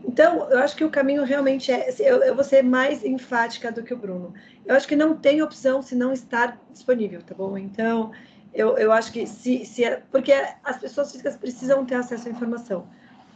Então, 0.03 0.49
eu 0.49 0.59
acho 0.59 0.75
que 0.75 0.83
o 0.83 0.89
caminho 0.89 1.23
realmente 1.23 1.71
é. 1.71 1.89
Assim, 1.89 2.03
eu, 2.03 2.17
eu 2.23 2.35
vou 2.35 2.43
ser 2.43 2.63
mais 2.63 3.03
enfática 3.03 3.71
do 3.71 3.83
que 3.83 3.93
o 3.93 3.97
Bruno. 3.97 4.33
Eu 4.65 4.75
acho 4.75 4.87
que 4.87 4.95
não 4.95 5.15
tem 5.15 5.41
opção 5.41 5.81
se 5.81 5.95
não 5.95 6.13
estar 6.13 6.59
disponível, 6.71 7.21
tá 7.21 7.35
bom? 7.35 7.57
Então, 7.57 8.11
eu, 8.53 8.77
eu 8.77 8.91
acho 8.91 9.11
que 9.11 9.27
se, 9.27 9.65
se. 9.65 9.83
É, 9.83 10.01
porque 10.11 10.33
as 10.63 10.77
pessoas 10.77 11.11
físicas 11.11 11.35
precisam 11.35 11.85
ter 11.85 11.95
acesso 11.95 12.27
à 12.27 12.31
informação. 12.31 12.87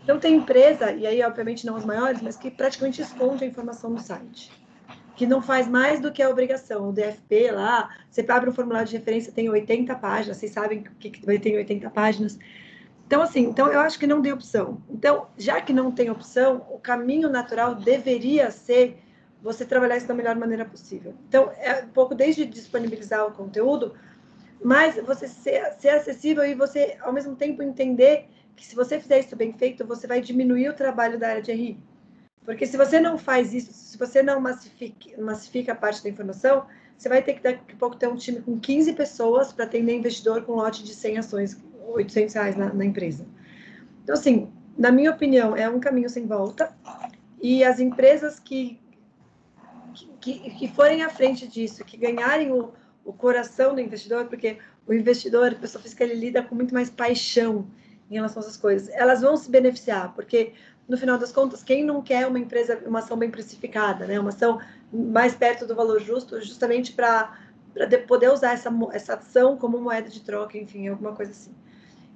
Então, 0.04 0.20
tem 0.20 0.36
empresa, 0.36 0.92
e 0.92 1.08
aí, 1.08 1.24
obviamente, 1.24 1.66
não 1.66 1.76
as 1.76 1.86
maiores, 1.86 2.22
mas 2.22 2.36
que 2.36 2.52
praticamente 2.52 3.02
esconde 3.02 3.44
a 3.44 3.48
informação 3.48 3.90
no 3.90 4.00
site. 4.00 4.52
Que 5.16 5.26
não 5.26 5.42
faz 5.42 5.68
mais 5.68 6.02
do 6.02 6.12
que 6.12 6.22
a 6.22 6.30
obrigação. 6.30 6.90
O 6.90 6.92
DFP 6.92 7.52
lá, 7.52 7.90
você 8.10 8.26
abre 8.28 8.50
um 8.50 8.54
formulário 8.54 8.88
de 8.88 8.98
referência, 8.98 9.32
tem 9.32 9.50
80 9.50 9.96
páginas, 9.96 10.38
vocês 10.38 10.52
sabem 10.52 10.84
que, 11.00 11.40
tem 11.40 11.56
80 11.56 11.90
páginas. 11.92 12.38
Então, 13.06 13.22
assim, 13.22 13.42
então 13.42 13.68
eu 13.72 13.80
acho 13.80 14.00
que 14.00 14.08
não 14.08 14.22
deu 14.22 14.36
opção. 14.36 14.82
Então, 14.90 15.28
já 15.38 15.62
que 15.62 15.74
não 15.74 15.92
tem 15.92 16.10
opção, 16.10 16.66
o 16.72 16.80
caminho 16.80 17.30
natural 17.30 17.76
deveria 17.76 18.50
ser 18.50 18.98
você 19.42 19.66
trabalhar 19.66 19.98
isso 19.98 20.08
da 20.08 20.14
melhor 20.14 20.36
maneira 20.36 20.64
possível. 20.64 21.14
Então, 21.28 21.52
é 21.58 21.84
um 21.84 21.90
pouco 21.90 22.16
desde 22.16 22.46
disponibilizar 22.46 23.28
o 23.28 23.32
conteúdo, 23.32 23.94
mas 24.64 24.96
você 24.96 25.28
ser, 25.28 25.74
ser 25.74 25.90
acessível 25.90 26.46
e 26.46 26.56
você, 26.56 26.98
ao 27.02 27.12
mesmo 27.12 27.36
tempo, 27.36 27.62
entender 27.62 28.30
que 28.56 28.66
se 28.66 28.76
você 28.76 29.00
fizer 29.00 29.20
isso 29.20 29.36
bem 29.36 29.52
feito, 29.52 29.86
você 29.86 30.08
vai 30.08 30.22
diminuir 30.22 30.70
o 30.70 30.74
trabalho 30.74 31.20
da 31.20 31.28
área 31.28 31.42
de 31.42 31.52
RI. 31.52 31.78
Porque 32.46 32.66
se 32.66 32.78
você 32.78 33.00
não 33.00 33.18
faz 33.18 33.54
isso, 33.54 33.74
se 33.74 33.98
você 33.98 34.22
não 34.22 34.40
massifica, 34.40 35.22
massifica 35.22 35.72
a 35.74 35.76
parte 35.76 36.04
da 36.04 36.10
informação, 36.10 36.66
você 36.98 37.10
vai 37.10 37.22
ter 37.22 37.34
que 37.34 37.42
daqui 37.42 37.74
a 37.74 37.78
pouco 37.78 37.96
ter 37.96 38.08
um 38.08 38.16
time 38.16 38.42
com 38.42 38.60
15 38.60 38.94
pessoas 38.94 39.52
para 39.52 39.66
atender 39.66 39.96
investidor 39.96 40.44
com 40.44 40.54
lote 40.54 40.84
de 40.84 40.94
100 40.94 41.18
ações, 41.18 41.62
800 41.88 42.34
reais 42.36 42.56
na, 42.56 42.74
na 42.74 42.86
empresa. 42.86 43.26
Então, 44.04 44.14
assim, 44.14 44.52
na 44.78 44.92
minha 44.92 45.12
opinião, 45.12 45.56
é 45.56 45.70
um 45.70 45.80
caminho 45.80 46.10
sem 46.10 46.26
volta. 46.26 46.76
E 47.42 47.64
as 47.64 47.80
empresas 47.80 48.40
que, 48.40 48.80
que, 50.20 50.52
que 50.52 50.68
forem 50.70 51.04
à 51.04 51.10
frente 51.10 51.48
disso, 51.48 51.84
que 51.84 51.98
ganharem 51.98 52.52
o, 52.52 52.72
o 53.04 53.14
coração 53.14 53.76
do 53.76 53.82
investidor, 53.82 54.26
porque 54.26 54.58
o 54.88 54.94
investidor, 54.94 55.52
a 55.52 55.56
pessoa 55.56 55.82
física, 55.82 56.04
ele 56.04 56.16
lida 56.16 56.42
com 56.42 56.56
muito 56.56 56.74
mais 56.74 56.90
paixão 56.90 57.68
em 58.10 58.16
relação 58.16 58.42
a 58.42 58.46
essas 58.46 58.58
coisas. 58.58 58.90
Elas 58.90 59.22
vão 59.22 59.36
se 59.36 59.50
beneficiar, 59.50 60.14
porque 60.14 60.54
no 60.88 60.98
final 60.98 61.18
das 61.18 61.32
contas, 61.32 61.64
quem 61.64 61.84
não 61.84 62.02
quer 62.02 62.28
uma 62.28 62.40
empresa, 62.40 62.82
uma 62.86 63.00
ação 63.00 63.18
bem 63.18 63.30
precificada, 63.30 64.06
né? 64.06 64.20
Uma 64.20 64.30
ação 64.30 64.60
mais 64.92 65.34
perto 65.34 65.66
do 65.66 65.76
valor 65.76 66.02
justo, 66.02 66.40
justamente 66.42 66.94
para 66.94 67.38
poder 68.08 68.32
usar 68.32 68.54
essa, 68.54 68.70
essa 68.92 69.16
ação 69.16 69.58
como 69.58 69.80
moeda 69.80 70.10
de 70.10 70.22
troca, 70.22 70.58
enfim, 70.58 70.88
alguma 70.88 71.14
coisa 71.14 71.32
assim. 71.32 71.52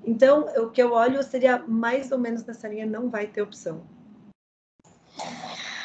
Então, 0.08 0.46
o 0.64 0.70
que 0.70 0.82
eu 0.82 0.94
olho 0.94 1.22
seria 1.22 1.62
mais 1.68 2.14
ou 2.14 2.18
menos 2.18 2.46
nessa 2.46 2.66
linha, 2.70 2.86
não 2.86 3.10
vai 3.10 3.28
ter 3.28 3.42
opção. 3.42 3.84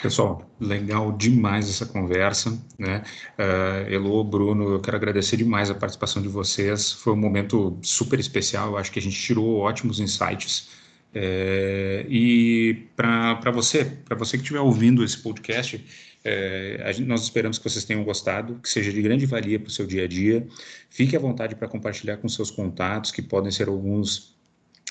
Pessoal, 0.00 0.48
legal 0.61 1.11
demais 1.11 1.68
essa 1.68 1.85
conversa, 1.85 2.56
né? 2.78 3.02
Uh, 3.37 3.90
Elô, 3.90 4.22
Bruno, 4.22 4.70
eu 4.70 4.80
quero 4.80 4.96
agradecer 4.96 5.37
demais 5.37 5.70
a 5.70 5.74
participação 5.74 6.22
de 6.22 6.28
vocês. 6.28 6.92
Foi 6.92 7.12
um 7.12 7.16
momento 7.16 7.76
super 7.82 8.20
especial. 8.20 8.68
Eu 8.68 8.76
acho 8.78 8.92
que 8.92 9.00
a 9.00 9.02
gente 9.02 9.20
tirou 9.20 9.58
ótimos 9.58 9.98
insights. 9.98 10.70
É, 11.14 12.07
e 12.09 12.87
para 12.96 13.51
você, 13.51 13.85
para 13.85 14.16
você 14.16 14.37
que 14.37 14.42
estiver 14.42 14.61
ouvindo 14.61 15.05
esse 15.05 15.18
podcast, 15.18 15.85
é, 16.25 16.90
gente, 16.94 17.07
nós 17.07 17.22
esperamos 17.22 17.59
que 17.59 17.64
vocês 17.68 17.85
tenham 17.85 18.05
gostado, 18.05 18.59
que 18.62 18.68
seja 18.68 18.92
de 18.92 19.03
grande 19.03 19.27
valia 19.27 19.59
para 19.59 19.68
o 19.68 19.70
seu 19.70 19.87
dia 19.87 20.05
a 20.05 20.09
dia. 20.09 20.46
Fique 20.88 21.16
à 21.16 21.18
vontade 21.18 21.55
para 21.55 21.68
compartilhar 21.68 22.16
com 22.16 22.29
seus 22.29 22.51
contatos, 22.51 23.11
que 23.11 23.22
podem 23.22 23.51
ser 23.51 23.68
alguns 23.68 24.33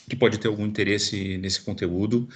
que 0.09 0.15
pode 0.15 0.39
ter 0.39 0.47
algum 0.47 0.65
interesse 0.65 1.37
nesse 1.37 1.61
conteúdo. 1.61 2.27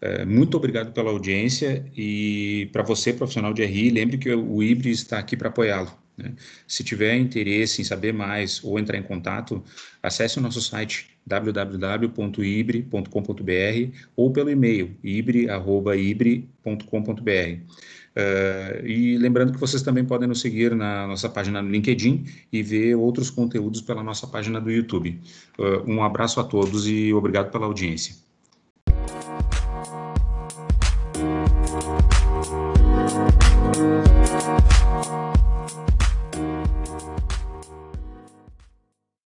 É, 0.00 0.24
muito 0.24 0.56
obrigado 0.56 0.92
pela 0.92 1.10
audiência 1.10 1.84
e 1.96 2.68
para 2.72 2.82
você, 2.82 3.12
profissional 3.12 3.52
de 3.52 3.64
RI, 3.64 3.90
lembre 3.90 4.18
que 4.18 4.32
o 4.32 4.62
IBRE 4.62 4.90
está 4.90 5.18
aqui 5.18 5.36
para 5.36 5.48
apoiá-lo. 5.48 5.90
Né? 6.16 6.34
Se 6.68 6.84
tiver 6.84 7.16
interesse 7.16 7.80
em 7.80 7.84
saber 7.84 8.12
mais 8.12 8.62
ou 8.62 8.78
entrar 8.78 8.98
em 8.98 9.02
contato, 9.02 9.64
acesse 10.02 10.38
o 10.38 10.42
nosso 10.42 10.60
site 10.60 11.13
www.ibre.com.br 11.26 12.88
ou 14.16 14.32
pelo 14.32 14.50
e-mail 14.50 14.96
ibre.ibre.com.br. 15.02 16.44
Uh, 18.14 18.86
e 18.86 19.18
lembrando 19.18 19.52
que 19.52 19.58
vocês 19.58 19.82
também 19.82 20.04
podem 20.04 20.28
nos 20.28 20.40
seguir 20.40 20.74
na 20.74 21.06
nossa 21.06 21.28
página 21.28 21.60
no 21.60 21.68
LinkedIn 21.68 22.24
e 22.52 22.62
ver 22.62 22.94
outros 22.94 23.28
conteúdos 23.28 23.80
pela 23.80 24.04
nossa 24.04 24.26
página 24.26 24.60
do 24.60 24.70
YouTube. 24.70 25.18
Uh, 25.58 25.90
um 25.90 26.02
abraço 26.02 26.38
a 26.38 26.44
todos 26.44 26.86
e 26.86 27.12
obrigado 27.12 27.50
pela 27.50 27.66
audiência. 27.66 28.14